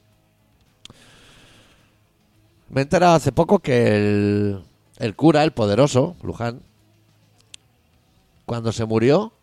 Me 2.69 2.81
he 2.81 2.83
enterado 2.83 3.15
hace 3.15 3.31
poco 3.31 3.59
que 3.59 3.95
el, 3.95 4.63
el 4.97 5.15
cura, 5.15 5.43
el 5.43 5.51
poderoso, 5.51 6.15
Luján, 6.21 6.61
cuando 8.45 8.71
se 8.71 8.85
murió, 8.85 9.33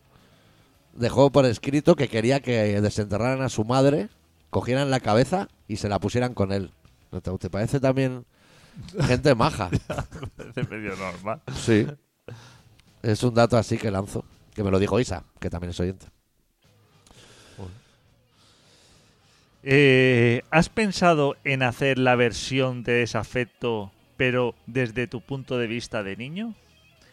dejó 0.94 1.30
por 1.30 1.46
escrito 1.46 1.96
que 1.96 2.08
quería 2.08 2.40
que 2.40 2.80
desenterraran 2.80 3.42
a 3.42 3.48
su 3.48 3.64
madre, 3.64 4.08
cogieran 4.50 4.90
la 4.90 5.00
cabeza 5.00 5.48
y 5.68 5.76
se 5.76 5.88
la 5.88 5.98
pusieran 6.00 6.34
con 6.34 6.52
él. 6.52 6.70
¿No 7.12 7.20
¿Te, 7.20 7.30
te 7.38 7.50
parece 7.50 7.80
también 7.80 8.24
gente 9.06 9.34
maja? 9.34 9.70
Parece 10.36 10.64
medio 10.64 10.96
normal. 10.96 11.40
Sí. 11.54 11.86
Es 13.04 13.22
un 13.22 13.34
dato 13.34 13.58
así 13.58 13.76
que 13.76 13.90
lanzo. 13.90 14.24
Que 14.54 14.64
me 14.64 14.70
lo 14.70 14.78
dijo 14.78 14.98
Isa, 14.98 15.24
que 15.38 15.50
también 15.50 15.70
es 15.70 15.80
oyente. 15.80 16.06
Eh, 19.62 20.42
¿Has 20.50 20.68
pensado 20.68 21.36
en 21.44 21.62
hacer 21.62 21.98
la 21.98 22.16
versión 22.16 22.82
de 22.82 22.92
desafecto, 22.92 23.92
pero 24.16 24.54
desde 24.66 25.06
tu 25.06 25.20
punto 25.20 25.58
de 25.58 25.66
vista 25.66 26.02
de 26.02 26.16
niño? 26.16 26.54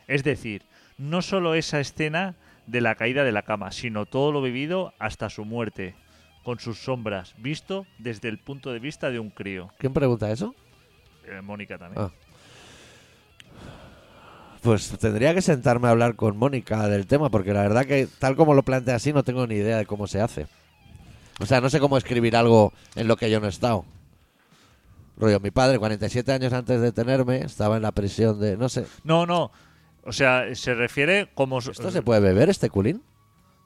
Es 0.07 0.23
decir, 0.23 0.63
no 0.97 1.21
solo 1.21 1.55
esa 1.55 1.79
escena 1.79 2.35
de 2.67 2.81
la 2.81 2.95
caída 2.95 3.23
de 3.23 3.31
la 3.31 3.43
cama, 3.43 3.71
sino 3.71 4.05
todo 4.05 4.31
lo 4.31 4.41
vivido 4.41 4.93
hasta 4.99 5.29
su 5.29 5.45
muerte, 5.45 5.95
con 6.43 6.59
sus 6.59 6.79
sombras, 6.79 7.35
visto 7.37 7.85
desde 7.97 8.29
el 8.29 8.37
punto 8.37 8.71
de 8.71 8.79
vista 8.79 9.09
de 9.09 9.19
un 9.19 9.29
crío. 9.29 9.71
¿Quién 9.77 9.93
pregunta 9.93 10.31
eso? 10.31 10.55
Eh, 11.25 11.41
Mónica 11.41 11.77
también. 11.77 12.05
Ah. 12.05 12.30
Pues 14.61 14.89
tendría 14.99 15.33
que 15.33 15.41
sentarme 15.41 15.87
a 15.87 15.91
hablar 15.91 16.15
con 16.15 16.37
Mónica 16.37 16.87
del 16.87 17.07
tema, 17.07 17.29
porque 17.29 17.53
la 17.53 17.63
verdad 17.63 17.85
que 17.85 18.07
tal 18.19 18.35
como 18.35 18.53
lo 18.53 18.63
plantea 18.63 18.95
así 18.95 19.11
no 19.11 19.23
tengo 19.23 19.47
ni 19.47 19.55
idea 19.55 19.77
de 19.77 19.85
cómo 19.85 20.05
se 20.07 20.21
hace. 20.21 20.47
O 21.39 21.45
sea, 21.47 21.61
no 21.61 21.69
sé 21.69 21.79
cómo 21.79 21.97
escribir 21.97 22.35
algo 22.35 22.71
en 22.95 23.07
lo 23.07 23.17
que 23.17 23.31
yo 23.31 23.39
no 23.39 23.47
he 23.47 23.49
estado. 23.49 23.85
Rollo, 25.17 25.39
mi 25.39 25.49
padre, 25.51 25.79
47 25.79 26.31
años 26.31 26.53
antes 26.53 26.79
de 26.79 26.91
tenerme, 26.91 27.39
estaba 27.41 27.75
en 27.77 27.81
la 27.81 27.91
prisión 27.91 28.39
de... 28.39 28.57
No 28.57 28.69
sé, 28.69 28.85
No, 29.03 29.25
no. 29.25 29.51
O 30.03 30.11
sea, 30.11 30.53
se 30.55 30.73
refiere 30.73 31.29
como... 31.33 31.59
¿esto 31.59 31.91
se 31.91 32.01
puede 32.01 32.19
beber, 32.21 32.49
este 32.49 32.69
culín? 32.69 33.03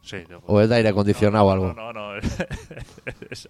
Sí, 0.02 0.18
¿O 0.46 0.62
es 0.62 0.70
de 0.70 0.76
aire 0.76 0.90
acondicionado 0.90 1.46
o 1.46 1.52
algo? 1.52 1.74
No, 1.74 1.92
no, 1.92 2.16
no. 2.16 2.20
Eso. 3.30 3.50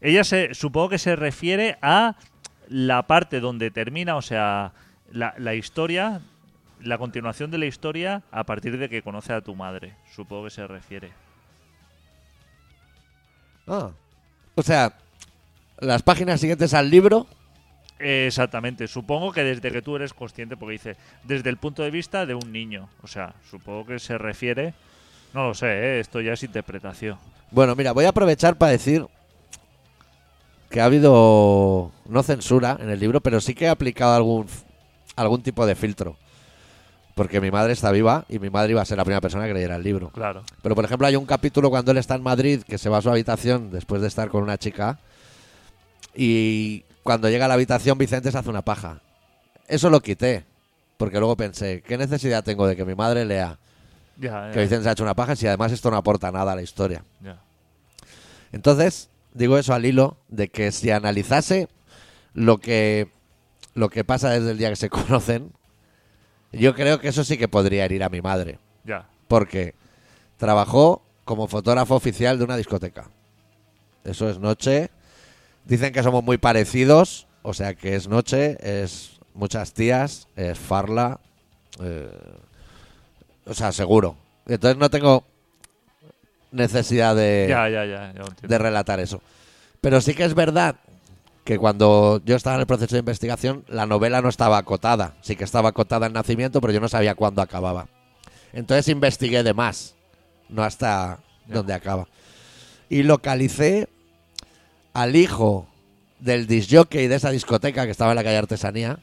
Ella 0.00 0.22
se, 0.22 0.52
supongo 0.54 0.90
que 0.90 0.98
se 0.98 1.16
refiere 1.16 1.78
a 1.80 2.16
la 2.68 3.06
parte 3.06 3.40
donde 3.40 3.70
termina, 3.70 4.16
o 4.16 4.22
sea, 4.22 4.72
la, 5.14 5.34
la 5.38 5.54
historia, 5.54 6.20
la 6.82 6.98
continuación 6.98 7.50
de 7.50 7.58
la 7.58 7.66
historia 7.66 8.22
a 8.30 8.44
partir 8.44 8.76
de 8.76 8.88
que 8.88 9.02
conoce 9.02 9.32
a 9.32 9.40
tu 9.40 9.54
madre. 9.54 9.94
Supongo 10.14 10.44
que 10.44 10.50
se 10.50 10.66
refiere. 10.66 11.12
Ah. 13.66 13.90
O 14.56 14.62
sea, 14.62 14.92
las 15.78 16.02
páginas 16.02 16.40
siguientes 16.40 16.74
al 16.74 16.90
libro... 16.90 17.26
Exactamente. 18.00 18.88
Supongo 18.88 19.32
que 19.32 19.44
desde 19.44 19.70
que 19.70 19.80
tú 19.80 19.94
eres 19.96 20.12
consciente, 20.12 20.56
porque 20.56 20.72
dice, 20.72 20.96
desde 21.22 21.48
el 21.48 21.56
punto 21.56 21.84
de 21.84 21.92
vista 21.92 22.26
de 22.26 22.34
un 22.34 22.52
niño. 22.52 22.88
O 23.02 23.06
sea, 23.06 23.34
supongo 23.48 23.86
que 23.86 23.98
se 23.98 24.18
refiere... 24.18 24.74
No 25.32 25.48
lo 25.48 25.54
sé, 25.54 25.66
¿eh? 25.66 26.00
esto 26.00 26.20
ya 26.20 26.32
es 26.32 26.42
interpretación. 26.42 27.18
Bueno, 27.50 27.74
mira, 27.74 27.92
voy 27.92 28.04
a 28.04 28.10
aprovechar 28.10 28.56
para 28.56 28.72
decir 28.72 29.06
que 30.70 30.80
ha 30.80 30.84
habido 30.84 31.92
no 32.08 32.22
censura 32.22 32.76
en 32.80 32.90
el 32.90 32.98
libro, 33.00 33.20
pero 33.20 33.40
sí 33.40 33.54
que 33.54 33.66
he 33.66 33.68
aplicado 33.68 34.14
algún 34.14 34.46
algún 35.16 35.42
tipo 35.42 35.66
de 35.66 35.74
filtro. 35.74 36.16
Porque 37.14 37.40
mi 37.40 37.50
madre 37.50 37.72
está 37.72 37.92
viva 37.92 38.24
y 38.28 38.38
mi 38.40 38.50
madre 38.50 38.72
iba 38.72 38.82
a 38.82 38.84
ser 38.84 38.98
la 38.98 39.04
primera 39.04 39.20
persona 39.20 39.46
que 39.46 39.54
leyera 39.54 39.76
el 39.76 39.84
libro. 39.84 40.10
Claro. 40.10 40.42
Pero 40.62 40.74
por 40.74 40.84
ejemplo 40.84 41.06
hay 41.06 41.14
un 41.14 41.26
capítulo 41.26 41.70
cuando 41.70 41.92
él 41.92 41.98
está 41.98 42.16
en 42.16 42.22
Madrid 42.22 42.62
que 42.66 42.76
se 42.76 42.88
va 42.88 42.98
a 42.98 43.02
su 43.02 43.10
habitación 43.10 43.70
después 43.70 44.02
de 44.02 44.08
estar 44.08 44.30
con 44.30 44.42
una 44.42 44.58
chica 44.58 44.98
y 46.14 46.84
cuando 47.02 47.28
llega 47.28 47.44
a 47.44 47.48
la 47.48 47.54
habitación 47.54 47.98
Vicente 47.98 48.32
se 48.32 48.38
hace 48.38 48.50
una 48.50 48.62
paja. 48.62 49.00
Eso 49.68 49.90
lo 49.90 50.00
quité 50.00 50.44
porque 50.96 51.18
luego 51.18 51.36
pensé, 51.36 51.82
¿qué 51.86 51.96
necesidad 51.98 52.42
tengo 52.44 52.66
de 52.66 52.74
que 52.76 52.84
mi 52.84 52.94
madre 52.96 53.24
lea 53.24 53.58
Ya, 54.18 54.50
que 54.52 54.60
Vicente 54.60 54.82
se 54.84 54.88
ha 54.88 54.92
hecho 54.92 55.04
una 55.04 55.14
paja 55.14 55.36
si 55.36 55.46
además 55.46 55.70
esto 55.70 55.90
no 55.92 55.96
aporta 55.96 56.32
nada 56.32 56.52
a 56.52 56.56
la 56.56 56.62
historia? 56.62 57.04
ya. 57.22 57.38
Entonces, 58.52 59.08
digo 59.32 59.58
eso 59.58 59.74
al 59.74 59.84
hilo 59.84 60.16
de 60.28 60.48
que 60.48 60.70
si 60.72 60.90
analizase 60.90 61.68
lo 62.34 62.58
que, 62.58 63.08
lo 63.74 63.88
que 63.88 64.04
pasa 64.04 64.30
desde 64.30 64.50
el 64.52 64.58
día 64.58 64.70
que 64.70 64.76
se 64.76 64.88
conocen, 64.90 65.52
yo 66.52 66.74
creo 66.74 67.00
que 67.00 67.08
eso 67.08 67.24
sí 67.24 67.36
que 67.36 67.48
podría 67.48 67.84
herir 67.84 68.02
a 68.04 68.08
mi 68.08 68.20
madre. 68.20 68.58
ya. 68.84 69.06
Porque 69.28 69.74
trabajó 70.36 71.02
como 71.24 71.48
fotógrafo 71.48 71.94
oficial 71.94 72.38
de 72.38 72.44
una 72.44 72.56
discoteca. 72.56 73.08
Eso 74.04 74.28
es 74.28 74.38
noche. 74.38 74.90
Dicen 75.64 75.92
que 75.92 76.02
somos 76.02 76.22
muy 76.22 76.36
parecidos, 76.36 77.26
o 77.42 77.54
sea 77.54 77.74
que 77.74 77.94
es 77.96 78.06
noche, 78.06 78.58
es 78.60 79.18
muchas 79.32 79.72
tías, 79.72 80.28
es 80.36 80.58
farla. 80.58 81.20
eh, 81.80 82.10
o 83.46 83.54
sea, 83.54 83.72
seguro. 83.72 84.16
Entonces 84.46 84.76
no 84.78 84.90
tengo 84.90 85.24
necesidad 86.52 87.16
de 87.16 87.46
Ya, 87.48 87.68
ya, 87.68 87.84
ya. 87.84 88.12
de 88.42 88.58
relatar 88.58 89.00
eso. 89.00 89.20
Pero 89.80 90.00
sí 90.00 90.14
que 90.14 90.24
es 90.24 90.34
verdad 90.34 90.76
que 91.44 91.58
cuando 91.58 92.22
yo 92.24 92.36
estaba 92.36 92.56
en 92.56 92.60
el 92.62 92.66
proceso 92.66 92.94
de 92.96 93.00
investigación, 93.00 93.64
la 93.68 93.84
novela 93.86 94.22
no 94.22 94.28
estaba 94.30 94.56
acotada. 94.58 95.14
Sí 95.20 95.36
que 95.36 95.44
estaba 95.44 95.68
acotada 95.68 96.06
en 96.06 96.14
nacimiento, 96.14 96.60
pero 96.60 96.72
yo 96.72 96.80
no 96.80 96.88
sabía 96.88 97.14
cuándo 97.14 97.42
acababa. 97.42 97.86
Entonces 98.52 98.88
investigué 98.88 99.42
de 99.42 99.52
más, 99.52 99.94
no 100.48 100.62
hasta 100.62 101.18
Ya. 101.46 101.54
donde 101.54 101.74
acaba. 101.74 102.08
Y 102.88 103.02
localicé 103.02 103.88
al 104.94 105.16
hijo 105.16 105.66
del 106.20 106.46
disjockey 106.46 107.08
de 107.08 107.16
esa 107.16 107.30
discoteca 107.30 107.84
que 107.84 107.90
estaba 107.90 108.12
en 108.12 108.16
la 108.16 108.24
calle 108.24 108.38
Artesanía, 108.38 108.98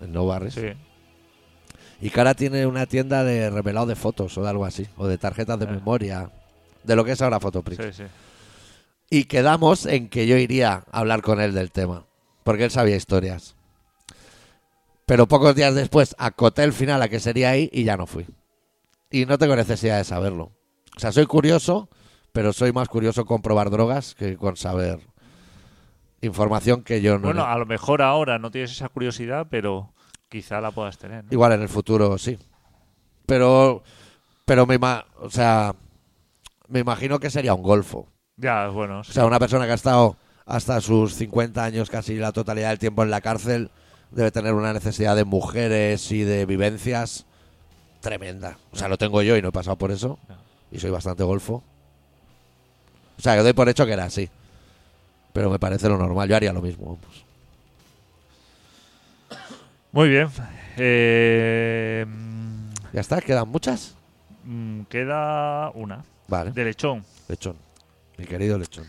en 0.00 0.12
No 0.12 0.26
Barris, 0.26 0.54
Sí. 0.54 0.72
y 2.02 2.10
que 2.10 2.20
ahora 2.20 2.34
tiene 2.34 2.66
una 2.66 2.84
tienda 2.86 3.24
de 3.24 3.48
revelado 3.48 3.86
de 3.86 3.94
fotos 3.96 4.36
o 4.36 4.42
de 4.42 4.50
algo 4.50 4.66
así, 4.66 4.86
o 4.96 5.06
de 5.06 5.16
tarjetas 5.16 5.58
de 5.58 5.66
memoria, 5.66 6.30
de 6.82 6.96
lo 6.96 7.04
que 7.04 7.12
es 7.12 7.22
ahora 7.22 7.40
Fotoprint. 7.40 7.80
Sí, 7.82 7.92
sí. 7.92 8.02
Y 9.10 9.24
quedamos 9.24 9.86
en 9.86 10.08
que 10.08 10.26
yo 10.26 10.36
iría 10.36 10.84
a 10.90 11.00
hablar 11.00 11.20
con 11.22 11.40
él 11.40 11.52
del 11.52 11.72
tema, 11.72 12.06
porque 12.44 12.64
él 12.64 12.70
sabía 12.70 12.94
historias. 12.96 13.56
Pero 15.04 15.26
pocos 15.26 15.56
días 15.56 15.74
después 15.74 16.14
acoté 16.18 16.62
el 16.62 16.72
final 16.72 17.02
a 17.02 17.08
que 17.08 17.18
sería 17.18 17.50
ahí 17.50 17.68
y 17.72 17.82
ya 17.82 17.96
no 17.96 18.06
fui. 18.06 18.26
Y 19.10 19.26
no 19.26 19.36
tengo 19.38 19.56
necesidad 19.56 19.98
de 19.98 20.04
saberlo. 20.04 20.52
O 20.96 21.00
sea, 21.00 21.10
soy 21.10 21.26
curioso, 21.26 21.88
pero 22.32 22.52
soy 22.52 22.72
más 22.72 22.88
curioso 22.88 23.24
con 23.24 23.42
probar 23.42 23.70
drogas 23.70 24.14
que 24.14 24.36
con 24.36 24.56
saber 24.56 25.00
información 26.20 26.82
que 26.84 27.00
yo 27.02 27.14
no... 27.18 27.26
Bueno, 27.28 27.44
a 27.44 27.58
lo 27.58 27.66
mejor 27.66 28.02
ahora 28.02 28.38
no 28.38 28.50
tienes 28.52 28.70
esa 28.70 28.88
curiosidad, 28.88 29.48
pero 29.50 29.92
quizá 30.28 30.60
la 30.60 30.70
puedas 30.70 30.98
tener. 30.98 31.24
¿no? 31.24 31.30
Igual 31.32 31.52
en 31.52 31.62
el 31.62 31.68
futuro 31.68 32.16
sí. 32.18 32.38
Pero, 33.26 33.82
pero 34.44 34.66
me, 34.66 34.78
ima- 34.78 35.06
o 35.18 35.30
sea, 35.30 35.74
me 36.68 36.78
imagino 36.80 37.18
que 37.18 37.30
sería 37.30 37.54
un 37.54 37.62
golfo. 37.62 38.06
Ya, 38.40 38.68
bueno. 38.68 39.00
O 39.00 39.04
sea, 39.04 39.26
una 39.26 39.38
persona 39.38 39.66
que 39.66 39.72
ha 39.72 39.74
estado 39.74 40.16
hasta 40.46 40.80
sus 40.80 41.14
50 41.14 41.62
años, 41.62 41.90
casi 41.90 42.16
la 42.16 42.32
totalidad 42.32 42.70
del 42.70 42.78
tiempo 42.78 43.02
en 43.02 43.10
la 43.10 43.20
cárcel, 43.20 43.70
debe 44.10 44.30
tener 44.30 44.54
una 44.54 44.72
necesidad 44.72 45.14
de 45.14 45.24
mujeres 45.24 46.10
y 46.10 46.22
de 46.22 46.46
vivencias 46.46 47.26
tremenda. 48.00 48.56
O 48.72 48.76
sea, 48.76 48.88
lo 48.88 48.96
tengo 48.96 49.20
yo 49.22 49.36
y 49.36 49.42
no 49.42 49.48
he 49.48 49.52
pasado 49.52 49.76
por 49.76 49.90
eso. 49.90 50.18
Y 50.72 50.78
soy 50.78 50.90
bastante 50.90 51.22
golfo. 51.22 51.62
O 53.18 53.22
sea, 53.22 53.36
que 53.36 53.42
doy 53.42 53.52
por 53.52 53.68
hecho 53.68 53.84
que 53.84 53.92
era 53.92 54.04
así. 54.04 54.30
Pero 55.34 55.50
me 55.50 55.58
parece 55.58 55.88
lo 55.88 55.98
normal. 55.98 56.28
Yo 56.28 56.36
haría 56.36 56.52
lo 56.52 56.62
mismo. 56.62 56.98
vamos. 56.98 57.24
Muy 59.92 60.08
bien. 60.08 60.28
Eh, 60.76 62.06
mm, 62.08 62.70
Ya 62.94 63.00
está, 63.00 63.20
quedan 63.20 63.48
muchas. 63.48 63.94
mm, 64.44 64.82
queda 64.84 65.70
una. 65.74 66.02
Vale, 66.28 66.52
De 66.52 66.64
lechón. 66.64 67.04
lechón. 67.28 67.56
Mi 68.20 68.26
querido 68.26 68.58
lechón. 68.58 68.84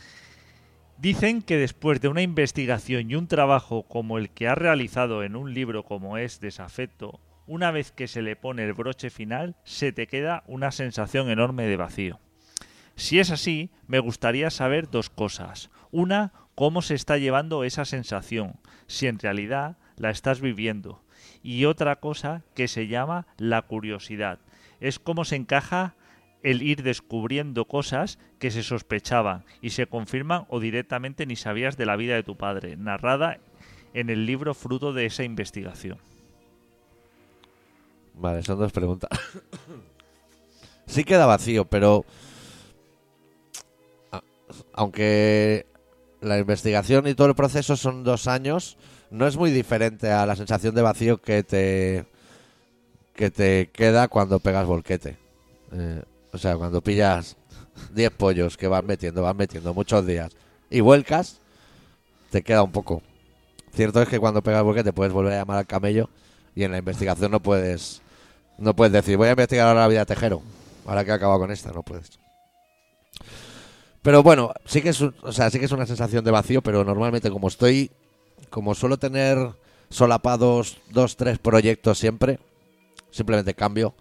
Dicen 0.97 1.41
que 1.41 1.55
después 1.55 2.01
de 2.01 2.09
una 2.09 2.21
investigación 2.21 3.09
y 3.09 3.15
un 3.15 3.27
trabajo 3.27 3.83
como 3.83 4.17
el 4.17 4.29
que 4.29 4.49
ha 4.49 4.55
realizado 4.55 5.23
en 5.23 5.37
un 5.37 5.53
libro 5.53 5.85
como 5.85 6.17
es 6.17 6.41
Desafecto, 6.41 7.21
una 7.47 7.71
vez 7.71 7.93
que 7.93 8.09
se 8.09 8.21
le 8.21 8.35
pone 8.35 8.65
el 8.65 8.73
broche 8.73 9.09
final, 9.09 9.55
se 9.63 9.93
te 9.93 10.05
queda 10.05 10.43
una 10.47 10.73
sensación 10.73 11.29
enorme 11.29 11.65
de 11.65 11.77
vacío. 11.77 12.19
Si 12.97 13.19
es 13.19 13.31
así, 13.31 13.69
me 13.87 13.99
gustaría 13.99 14.49
saber 14.49 14.89
dos 14.89 15.09
cosas. 15.09 15.69
Una, 15.91 16.33
cómo 16.53 16.81
se 16.81 16.95
está 16.95 17.17
llevando 17.17 17.63
esa 17.63 17.85
sensación, 17.85 18.59
si 18.87 19.07
en 19.07 19.17
realidad 19.17 19.77
la 19.95 20.09
estás 20.09 20.41
viviendo. 20.41 21.05
Y 21.41 21.63
otra 21.63 22.01
cosa 22.01 22.43
que 22.53 22.67
se 22.67 22.87
llama 22.87 23.27
la 23.37 23.61
curiosidad. 23.61 24.39
Es 24.81 24.99
cómo 24.99 25.23
se 25.23 25.37
encaja 25.37 25.95
el 26.43 26.61
ir 26.61 26.83
descubriendo 26.83 27.65
cosas 27.65 28.17
que 28.39 28.51
se 28.51 28.63
sospechaban 28.63 29.43
y 29.61 29.71
se 29.71 29.87
confirman 29.87 30.45
o 30.49 30.59
directamente 30.59 31.25
ni 31.25 31.35
sabías 31.35 31.77
de 31.77 31.85
la 31.85 31.95
vida 31.95 32.15
de 32.15 32.23
tu 32.23 32.35
padre, 32.35 32.77
narrada 32.77 33.39
en 33.93 34.09
el 34.09 34.25
libro 34.25 34.53
fruto 34.53 34.93
de 34.93 35.05
esa 35.05 35.23
investigación. 35.23 35.97
Vale, 38.13 38.43
son 38.43 38.59
dos 38.59 38.71
preguntas. 38.71 39.09
sí 40.85 41.03
queda 41.03 41.25
vacío, 41.25 41.65
pero. 41.65 42.05
Aunque 44.73 45.65
la 46.19 46.37
investigación 46.37 47.07
y 47.07 47.15
todo 47.15 47.27
el 47.27 47.35
proceso 47.35 47.77
son 47.77 48.03
dos 48.03 48.27
años, 48.27 48.77
no 49.09 49.27
es 49.27 49.37
muy 49.37 49.49
diferente 49.49 50.11
a 50.11 50.25
la 50.25 50.35
sensación 50.35 50.75
de 50.75 50.81
vacío 50.81 51.21
que 51.21 51.43
te. 51.43 52.05
que 53.13 53.31
te 53.31 53.69
queda 53.71 54.07
cuando 54.07 54.39
pegas 54.39 54.67
volquete. 54.67 55.17
Eh, 55.71 56.01
o 56.33 56.37
sea, 56.37 56.55
cuando 56.57 56.81
pillas 56.81 57.37
10 57.93 58.11
pollos 58.11 58.57
que 58.57 58.67
vas 58.67 58.83
metiendo, 58.83 59.21
vas 59.23 59.35
metiendo 59.35 59.73
muchos 59.73 60.05
días 60.05 60.31
y 60.69 60.79
vuelcas, 60.79 61.39
te 62.29 62.41
queda 62.41 62.63
un 62.63 62.71
poco. 62.71 63.01
Cierto 63.73 64.01
es 64.01 64.09
que 64.09 64.19
cuando 64.19 64.41
pegas 64.41 64.63
volquete 64.63 64.93
puedes 64.93 65.13
volver 65.13 65.33
a 65.33 65.37
llamar 65.37 65.59
al 65.59 65.67
camello 65.67 66.09
y 66.55 66.63
en 66.63 66.71
la 66.71 66.77
investigación 66.77 67.31
no 67.31 67.41
puedes 67.41 68.01
no 68.57 68.75
puedes 68.75 68.91
decir 68.91 69.17
voy 69.17 69.27
a 69.27 69.31
investigar 69.31 69.67
ahora 69.67 69.81
la 69.81 69.87
vida 69.87 70.05
Tejero 70.05 70.41
ahora 70.85 71.05
que 71.05 71.11
he 71.11 71.13
acabado 71.13 71.39
con 71.39 71.51
esta 71.51 71.71
no 71.71 71.83
puedes 71.83 72.19
pero 74.01 74.23
bueno 74.23 74.51
sí 74.65 74.81
que 74.81 74.89
es 74.89 75.01
o 75.01 75.31
sea 75.31 75.49
sí 75.49 75.59
que 75.59 75.65
es 75.65 75.71
una 75.71 75.85
sensación 75.85 76.23
de 76.23 76.31
vacío 76.31 76.61
pero 76.61 76.83
normalmente 76.83 77.31
como 77.31 77.47
estoy 77.47 77.91
como 78.49 78.75
suelo 78.75 78.97
tener 78.97 79.37
solapados 79.89 80.77
dos 80.89 81.15
tres 81.15 81.39
proyectos 81.39 81.97
siempre 81.97 82.39
simplemente 83.11 83.53
cambio 83.53 83.93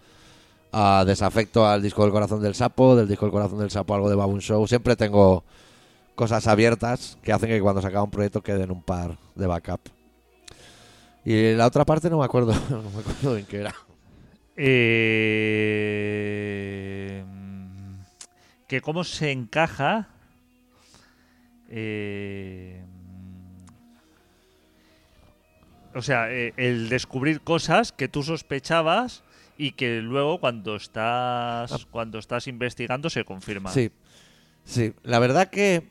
a 0.71 1.03
Desafecto 1.05 1.67
al 1.67 1.81
disco 1.81 2.03
del 2.03 2.11
corazón 2.11 2.41
del 2.41 2.55
sapo, 2.55 2.95
del 2.95 3.07
disco 3.07 3.25
del 3.25 3.33
corazón 3.33 3.59
del 3.59 3.71
sapo 3.71 3.93
algo 3.93 4.09
de 4.09 4.15
Baboon 4.15 4.39
Show. 4.41 4.67
Siempre 4.67 4.95
tengo 4.95 5.43
cosas 6.15 6.47
abiertas 6.47 7.17
que 7.23 7.33
hacen 7.33 7.49
que 7.49 7.61
cuando 7.61 7.81
se 7.81 7.87
acaba 7.87 8.03
un 8.03 8.11
proyecto 8.11 8.41
queden 8.41 8.71
un 8.71 8.81
par 8.81 9.17
de 9.35 9.47
backup. 9.47 9.81
Y 11.25 11.53
la 11.53 11.67
otra 11.67 11.85
parte 11.85 12.09
no 12.09 12.19
me 12.19 12.25
acuerdo, 12.25 12.53
no 12.69 12.81
me 12.83 12.99
acuerdo 12.99 13.37
en 13.37 13.45
qué 13.45 13.57
era. 13.57 13.75
Eh, 14.55 14.83
que 18.67 18.81
cómo 18.81 19.03
se 19.03 19.31
encaja. 19.31 20.07
eh, 21.69 22.83
o 25.93 26.01
sea, 26.01 26.31
eh, 26.31 26.53
el 26.57 26.89
descubrir 26.89 27.41
cosas 27.41 27.91
que 27.91 28.07
tú 28.07 28.23
sospechabas 28.23 29.23
y 29.61 29.73
que 29.73 30.01
luego 30.01 30.39
cuando 30.39 30.75
estás 30.75 31.85
cuando 31.91 32.17
estás 32.19 32.47
investigando 32.47 33.09
se 33.09 33.23
confirman. 33.25 33.73
Sí, 33.73 33.91
sí. 34.63 34.93
La 35.03 35.19
verdad 35.19 35.49
que. 35.49 35.89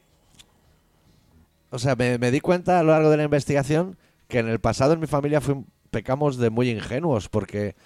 O 1.71 1.79
sea, 1.79 1.95
me, 1.95 2.19
me 2.19 2.31
di 2.31 2.41
cuenta 2.41 2.81
a 2.81 2.83
lo 2.83 2.91
largo 2.91 3.11
de 3.11 3.17
la 3.17 3.25
investigación 3.25 3.97
que 4.29 4.41
en 4.41 4.49
el 4.49 4.59
pasado 4.59 4.93
en 4.95 5.01
mi 5.01 5.07
familia 5.07 5.41
fui- 5.41 5.65
pecamos 5.91 6.37
de 6.37 6.51
muy 6.51 6.69
ingenuos, 6.71 7.29
porque 7.29 7.77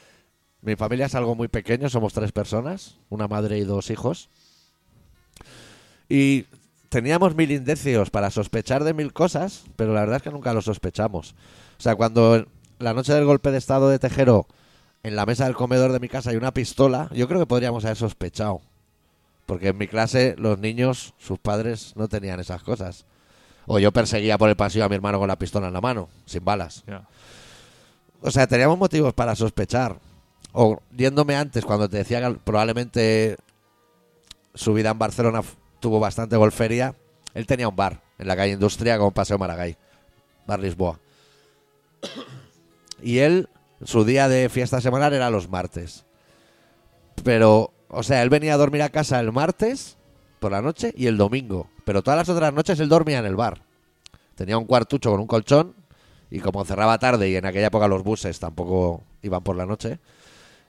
mi 0.62 0.74
familia 0.76 1.06
es 1.06 1.14
algo 1.14 1.34
muy 1.34 1.48
pequeño, 1.48 1.90
somos 1.90 2.14
tres 2.14 2.32
personas, 2.32 2.98
una 3.10 3.28
madre 3.28 3.58
y 3.58 3.64
dos 3.64 3.90
hijos. 3.90 4.30
Y 6.08 6.46
teníamos 6.88 7.34
mil 7.34 7.50
indicios 7.50 8.10
para 8.10 8.30
sospechar 8.30 8.84
de 8.84 8.94
mil 8.94 9.12
cosas, 9.12 9.64
pero 9.76 9.92
la 9.92 10.00
verdad 10.00 10.16
es 10.16 10.22
que 10.22 10.30
nunca 10.30 10.52
lo 10.54 10.62
sospechamos. 10.62 11.34
O 11.78 11.82
sea, 11.82 11.94
cuando 11.96 12.46
la 12.78 12.94
noche 12.94 13.12
del 13.12 13.24
golpe 13.24 13.50
de 13.50 13.58
estado 13.58 13.88
de 13.88 13.98
Tejero, 13.98 14.46
en 15.04 15.16
la 15.16 15.26
mesa 15.26 15.44
del 15.44 15.54
comedor 15.54 15.92
de 15.92 16.00
mi 16.00 16.08
casa 16.08 16.30
hay 16.30 16.36
una 16.36 16.52
pistola, 16.52 17.08
yo 17.12 17.28
creo 17.28 17.38
que 17.38 17.46
podríamos 17.46 17.84
haber 17.84 17.96
sospechado. 17.96 18.62
Porque 19.44 19.68
en 19.68 19.78
mi 19.78 19.86
clase 19.86 20.34
los 20.38 20.58
niños, 20.58 21.12
sus 21.18 21.38
padres, 21.38 21.92
no 21.94 22.08
tenían 22.08 22.40
esas 22.40 22.62
cosas. 22.62 23.04
O 23.66 23.78
yo 23.78 23.92
perseguía 23.92 24.38
por 24.38 24.48
el 24.48 24.56
pasillo 24.56 24.86
a 24.86 24.88
mi 24.88 24.94
hermano 24.94 25.18
con 25.18 25.28
la 25.28 25.38
pistola 25.38 25.68
en 25.68 25.74
la 25.74 25.82
mano, 25.82 26.08
sin 26.24 26.42
balas. 26.42 26.84
O 28.22 28.30
sea, 28.30 28.46
teníamos 28.46 28.78
motivos 28.78 29.12
para 29.12 29.36
sospechar. 29.36 29.98
O 30.52 30.80
yéndome 30.96 31.36
antes, 31.36 31.66
cuando 31.66 31.86
te 31.88 31.98
decía 31.98 32.26
que 32.26 32.38
probablemente 32.38 33.36
su 34.54 34.72
vida 34.72 34.90
en 34.90 34.98
Barcelona 34.98 35.42
tuvo 35.80 36.00
bastante 36.00 36.36
golfería, 36.36 36.94
él 37.34 37.46
tenía 37.46 37.68
un 37.68 37.76
bar 37.76 38.00
en 38.18 38.26
la 38.26 38.36
calle 38.36 38.52
Industria 38.52 38.96
con 38.96 39.12
Paseo 39.12 39.36
Maragall, 39.36 39.76
Bar 40.46 40.60
Lisboa. 40.60 40.98
Y 43.02 43.18
él, 43.18 43.50
su 43.82 44.04
día 44.04 44.28
de 44.28 44.48
fiesta 44.48 44.80
semanal 44.80 45.12
era 45.12 45.30
los 45.30 45.48
martes. 45.48 46.04
Pero, 47.22 47.72
o 47.88 48.02
sea, 48.02 48.22
él 48.22 48.30
venía 48.30 48.54
a 48.54 48.58
dormir 48.58 48.82
a 48.82 48.88
casa 48.88 49.20
el 49.20 49.32
martes 49.32 49.96
por 50.40 50.52
la 50.52 50.62
noche 50.62 50.92
y 50.96 51.06
el 51.06 51.16
domingo. 51.16 51.68
Pero 51.84 52.02
todas 52.02 52.18
las 52.18 52.28
otras 52.28 52.52
noches 52.52 52.78
él 52.80 52.88
dormía 52.88 53.18
en 53.18 53.26
el 53.26 53.36
bar. 53.36 53.62
Tenía 54.34 54.58
un 54.58 54.64
cuartucho 54.64 55.10
con 55.10 55.20
un 55.20 55.26
colchón 55.26 55.74
y 56.30 56.40
como 56.40 56.64
cerraba 56.64 56.98
tarde 56.98 57.28
y 57.28 57.36
en 57.36 57.46
aquella 57.46 57.68
época 57.68 57.86
los 57.86 58.02
buses 58.02 58.38
tampoco 58.40 59.02
iban 59.22 59.42
por 59.42 59.56
la 59.56 59.66
noche, 59.66 60.00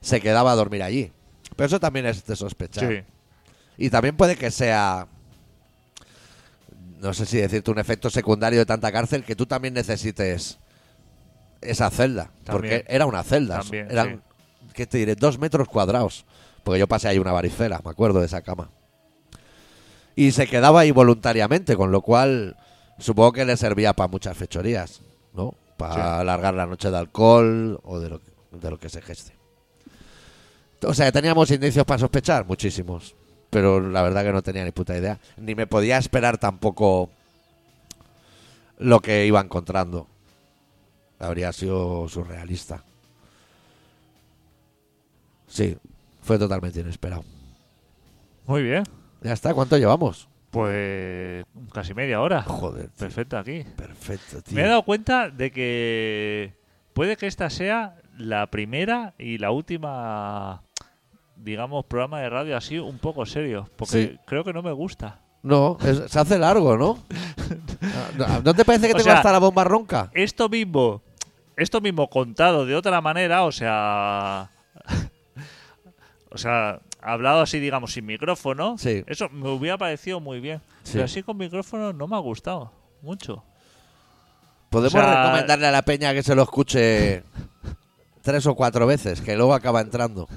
se 0.01 0.21
quedaba 0.21 0.51
a 0.51 0.55
dormir 0.55 0.83
allí. 0.83 1.11
Pero 1.55 1.67
eso 1.67 1.79
también 1.79 2.05
es 2.05 2.25
de 2.25 2.35
sospechar. 2.35 2.89
Sí. 2.89 3.03
Y 3.77 3.89
también 3.89 4.15
puede 4.15 4.35
que 4.35 4.51
sea, 4.51 5.07
no 6.99 7.13
sé 7.13 7.25
si 7.25 7.37
decirte, 7.37 7.71
un 7.71 7.79
efecto 7.79 8.09
secundario 8.09 8.59
de 8.59 8.65
tanta 8.65 8.91
cárcel 8.91 9.23
que 9.23 9.35
tú 9.35 9.45
también 9.45 9.73
necesites 9.73 10.59
esa 11.67 11.89
celda. 11.89 12.32
También. 12.43 12.82
Porque 12.82 12.86
era 12.88 13.06
una 13.06 13.23
celda. 13.23 13.60
También, 13.60 13.88
Eran, 13.91 14.23
¿qué 14.73 14.86
te 14.86 14.97
diré? 14.97 15.15
Dos 15.15 15.39
metros 15.39 15.67
cuadrados. 15.67 16.25
Porque 16.63 16.80
yo 16.80 16.88
pasé 16.88 17.08
ahí 17.08 17.19
una 17.19 17.32
varicela, 17.32 17.82
me 17.84 17.91
acuerdo 17.91 18.19
de 18.19 18.25
esa 18.25 18.41
cama. 18.41 18.69
Y 20.15 20.32
se 20.32 20.47
quedaba 20.47 20.80
ahí 20.82 20.91
voluntariamente, 20.91 21.75
con 21.75 21.91
lo 21.91 22.01
cual 22.01 22.56
supongo 22.97 23.34
que 23.34 23.45
le 23.45 23.58
servía 23.58 23.93
para 23.93 24.08
muchas 24.08 24.36
fechorías, 24.38 25.01
¿no? 25.34 25.54
Para 25.78 25.93
Sí. 25.93 25.99
alargar 26.01 26.54
la 26.54 26.65
noche 26.65 26.89
de 26.89 26.97
alcohol 26.97 27.80
o 27.84 27.99
de 27.99 28.10
lo, 28.10 28.21
de 28.51 28.69
lo 28.71 28.80
que 28.80 28.89
se 28.89 29.01
geste. 29.01 29.34
O 30.84 30.93
sea, 30.93 31.12
teníamos 31.12 31.51
indicios 31.51 31.86
para 31.86 31.99
sospechar, 31.99 32.45
muchísimos. 32.45 33.15
Pero 33.49 33.80
la 33.80 34.01
verdad 34.01 34.23
que 34.23 34.32
no 34.32 34.41
tenía 34.41 34.63
ni 34.63 34.71
puta 34.71 34.97
idea. 34.97 35.19
Ni 35.38 35.54
me 35.56 35.67
podía 35.67 35.97
esperar 35.97 36.38
tampoco 36.38 37.10
lo 38.78 38.99
que 38.99 39.25
iba 39.25 39.39
encontrando. 39.41 40.08
Habría 41.19 41.51
sido 41.54 42.08
surrealista. 42.10 42.84
Sí, 45.47 45.78
fue 46.21 46.38
totalmente 46.39 46.80
inesperado. 46.82 47.23
Muy 48.47 48.63
bien. 48.63 48.84
Ya 49.21 49.34
está, 49.34 49.54
¿cuánto 49.54 49.78
llevamos? 49.78 50.28
Pues 50.51 51.45
casi 51.73 51.93
media 51.93 52.21
hora. 52.21 52.43
Joder, 52.43 52.88
tío. 52.89 52.97
Perfecto 52.97 53.38
aquí. 53.38 53.63
Perfecto, 53.75 54.41
tío. 54.41 54.56
Me 54.56 54.63
he 54.63 54.67
dado 54.67 54.84
cuenta 54.84 55.30
de 55.30 55.51
que 55.51 56.54
puede 56.93 57.17
que 57.17 57.28
esta 57.28 57.49
sea 57.49 57.97
la 58.17 58.47
primera 58.51 59.13
y 59.17 59.38
la 59.38 59.51
última, 59.51 60.62
digamos, 61.38 61.86
programa 61.86 62.21
de 62.21 62.30
radio 62.30 62.58
así 62.58 62.78
un 62.80 62.99
poco 62.99 63.25
serio. 63.25 63.69
Porque 63.75 63.91
Sí. 64.13 64.19
creo 64.25 64.43
que 64.43 64.54
no 64.54 64.62
me 64.62 64.71
gusta. 64.71 65.21
No, 65.43 65.78
es- 65.86 66.10
se 66.12 66.19
hace 66.19 66.38
largo, 66.39 66.78
¿no? 66.78 66.99
¿No, 68.17 68.41
¿no 68.41 68.54
te 68.54 68.65
parece 68.65 68.88
que 68.88 68.93
O 68.93 68.97
tengo 68.97 69.04
sea- 69.10 69.17
hasta 69.17 69.32
la 69.32 69.39
bomba 69.39 69.63
ronca? 69.63 70.10
Esto 70.13 70.47
mismo, 70.49 71.01
esto 71.57 71.81
mismo 71.81 72.09
contado 72.09 72.65
de 72.65 72.75
otra 72.75 73.01
manera, 73.01 73.43
o 73.43 73.51
sea, 73.51 74.49
o 76.31 76.37
sea, 76.37 76.79
hablado 77.01 77.41
así, 77.41 77.59
digamos, 77.59 77.93
sin 77.93 78.05
micrófono, 78.05 78.77
Sí. 78.77 79.03
eso 79.07 79.29
me 79.29 79.49
hubiera 79.49 79.77
parecido 79.77 80.19
muy 80.19 80.39
bien. 80.39 80.61
Sí. 80.83 80.93
Pero 80.93 81.05
así 81.05 81.23
con 81.23 81.37
micrófono 81.37 81.93
no 81.93 82.07
me 82.07 82.15
ha 82.15 82.19
gustado 82.19 82.71
mucho. 83.01 83.43
Podemos 84.69 84.95
o 84.95 84.97
sea- 84.99 85.23
recomendarle 85.23 85.67
a 85.67 85.71
la 85.71 85.81
peña 85.83 86.13
que 86.13 86.23
se 86.23 86.35
lo 86.35 86.43
escuche 86.43 87.23
tres 88.21 88.45
o 88.47 88.55
cuatro 88.55 88.85
veces, 88.87 89.21
que 89.21 89.35
luego 89.35 89.53
acaba 89.53 89.81
entrando. 89.81 90.27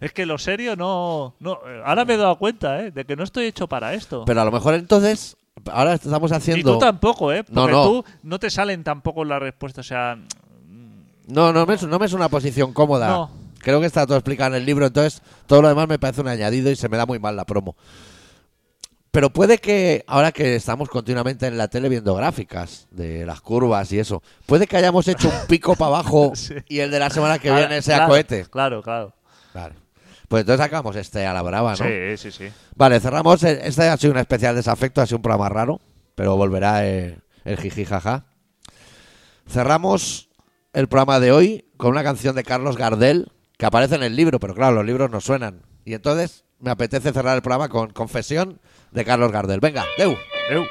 Es 0.00 0.12
que 0.12 0.26
lo 0.26 0.36
serio 0.36 0.76
no, 0.76 1.34
no. 1.40 1.58
Ahora 1.84 2.04
me 2.04 2.14
he 2.14 2.16
dado 2.18 2.36
cuenta, 2.36 2.82
¿eh? 2.82 2.90
De 2.90 3.04
que 3.06 3.16
no 3.16 3.24
estoy 3.24 3.46
hecho 3.46 3.66
para 3.66 3.94
esto. 3.94 4.24
Pero 4.26 4.42
a 4.42 4.44
lo 4.44 4.52
mejor 4.52 4.74
entonces, 4.74 5.36
ahora 5.72 5.94
estamos 5.94 6.30
y 6.30 6.34
haciendo... 6.34 6.72
tú 6.74 6.78
tampoco, 6.78 7.32
¿eh? 7.32 7.44
No, 7.50 7.62
Porque 7.62 7.72
no. 7.76 7.82
tú 7.84 8.04
no 8.22 8.38
te 8.38 8.50
salen 8.50 8.84
tampoco 8.84 9.24
las 9.24 9.40
respuestas. 9.40 9.86
O 9.86 9.88
sea, 9.88 10.16
No, 11.28 11.52
no 11.52 11.66
me, 11.66 11.74
es, 11.74 11.82
no 11.82 11.98
me 11.98 12.06
es 12.06 12.12
una 12.12 12.28
posición 12.28 12.72
cómoda. 12.72 13.08
No. 13.08 13.30
Creo 13.58 13.80
que 13.80 13.86
está 13.86 14.06
todo 14.06 14.16
explicado 14.16 14.54
en 14.54 14.60
el 14.60 14.66
libro, 14.66 14.86
entonces 14.86 15.22
todo 15.46 15.60
lo 15.62 15.68
demás 15.68 15.88
me 15.88 15.98
parece 15.98 16.20
un 16.20 16.28
añadido 16.28 16.70
y 16.70 16.76
se 16.76 16.88
me 16.88 16.96
da 16.96 17.04
muy 17.06 17.18
mal 17.18 17.34
la 17.34 17.44
promo. 17.44 17.74
Pero 19.10 19.30
puede 19.30 19.58
que, 19.58 20.04
ahora 20.06 20.30
que 20.30 20.54
estamos 20.56 20.88
continuamente 20.90 21.46
en 21.46 21.56
la 21.56 21.68
tele 21.68 21.88
viendo 21.88 22.14
gráficas 22.14 22.86
de 22.90 23.24
las 23.24 23.40
curvas 23.40 23.90
y 23.92 23.98
eso, 23.98 24.22
puede 24.44 24.66
que 24.66 24.76
hayamos 24.76 25.08
hecho 25.08 25.28
un 25.28 25.46
pico 25.48 25.74
para 25.74 25.88
abajo 25.88 26.32
Sí. 26.36 26.54
y 26.68 26.80
el 26.80 26.90
de 26.90 26.98
la 26.98 27.08
semana 27.10 27.38
que 27.38 27.48
ahora- 27.48 27.66
viene 27.66 27.82
sea 27.82 27.96
claro, 27.96 28.10
cohete. 28.10 28.44
Claro, 28.44 28.82
claro. 28.82 29.14
Vale. 29.54 29.74
Pues 30.28 30.40
entonces 30.42 30.64
sacamos 30.64 30.96
este 30.96 31.24
a 31.26 31.32
la 31.32 31.42
brava, 31.42 31.70
¿no? 31.72 31.76
Sí, 31.76 32.16
sí, 32.16 32.30
sí. 32.32 32.48
Vale, 32.74 32.98
cerramos. 33.00 33.42
el- 33.44 33.58
Este 33.58 33.88
ha 33.88 33.96
sido 33.96 34.12
un 34.12 34.18
especial 34.18 34.54
desafecto, 34.56 35.00
ha 35.00 35.06
sido 35.06 35.18
un 35.18 35.22
programa 35.22 35.48
raro, 35.48 35.80
pero 36.14 36.36
volverá 36.36 36.86
eh, 36.86 37.18
el 37.44 37.56
jiji 37.58 37.84
jaja. 37.84 38.24
Cerramos 39.48 40.28
el 40.72 40.88
programa 40.88 41.20
de 41.20 41.32
hoy 41.32 41.64
con 41.76 41.90
una 41.90 42.02
canción 42.02 42.34
de 42.34 42.42
Carlos 42.42 42.76
Gardel 42.76 43.30
que 43.56 43.66
aparece 43.66 43.94
en 43.94 44.02
el 44.02 44.16
libro, 44.16 44.38
pero 44.40 44.54
claro, 44.54 44.74
los 44.76 44.84
libros 44.84 45.10
no 45.10 45.20
suenan. 45.20 45.62
Y 45.84 45.94
entonces 45.94 46.44
me 46.58 46.70
apetece 46.70 47.12
cerrar 47.12 47.36
el 47.36 47.42
programa 47.42 47.68
con 47.68 47.90
Confesión 47.90 48.60
de 48.90 49.04
Carlos 49.04 49.30
Gardel. 49.32 49.60
Venga, 49.60 49.84
Deu. 49.96 50.16
Eu. 50.50 50.64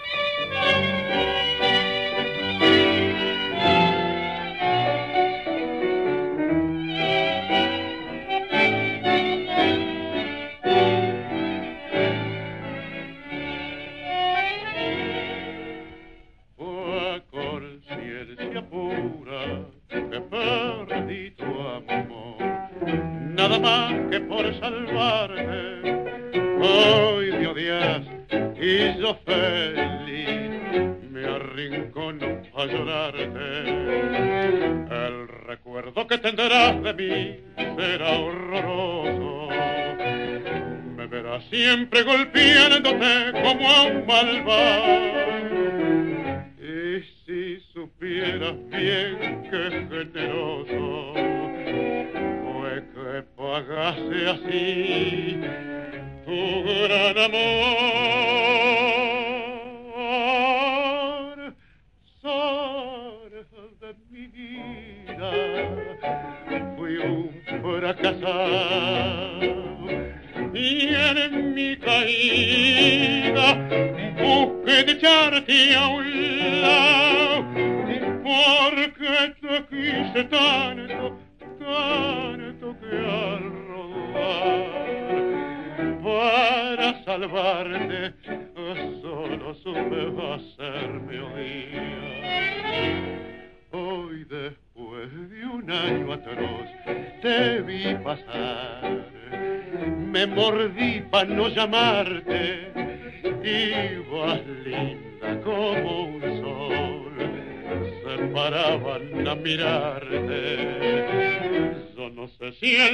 Gran 57.13 57.17
amor. 57.17 57.94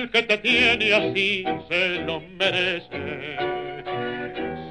El 0.01 0.09
que 0.09 0.23
te 0.23 0.37
tiene 0.39 0.93
así 0.93 1.43
se 1.69 1.89
lo 2.05 2.21
merece. 2.39 3.37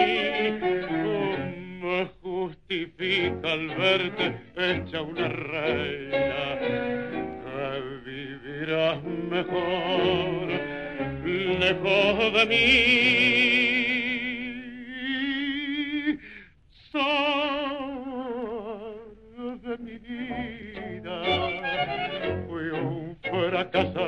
me 1.81 2.05
justifica 2.21 3.51
al 3.51 3.67
verte 3.75 4.25
hecha 4.55 5.01
una 5.01 5.27
reina 5.27 6.59
que 7.43 7.81
vivirás 8.05 9.03
mejor 9.03 10.49
lejos 11.59 12.33
de 12.33 12.45
mí. 12.45 12.59
Sol 16.91 17.79
de 19.61 19.77
mi 19.77 19.97
vida, 19.97 20.58
un 23.59 23.65
fracasado 23.65 24.05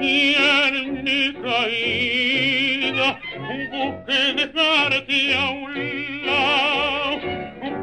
y 0.00 0.34
en 0.34 1.04
mi 1.04 1.32
caída 1.42 3.18
busqué 3.70 4.20
dejarte 4.34 5.34
a 5.34 5.50
un 5.50 5.72
lado 6.26 7.18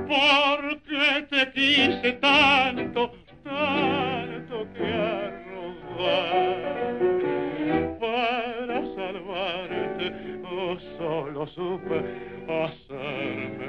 porque 0.07 1.25
te 1.29 1.41
quise 1.51 2.11
tanto, 2.13 3.11
tanto 3.43 4.67
que 4.73 4.87
a 4.93 5.31
robar 5.51 6.65
para 7.99 8.77
salvarte. 8.95 10.05
Oh, 10.43 10.77
solo 10.97 11.47
supe 11.47 11.97
hacerme 12.47 13.67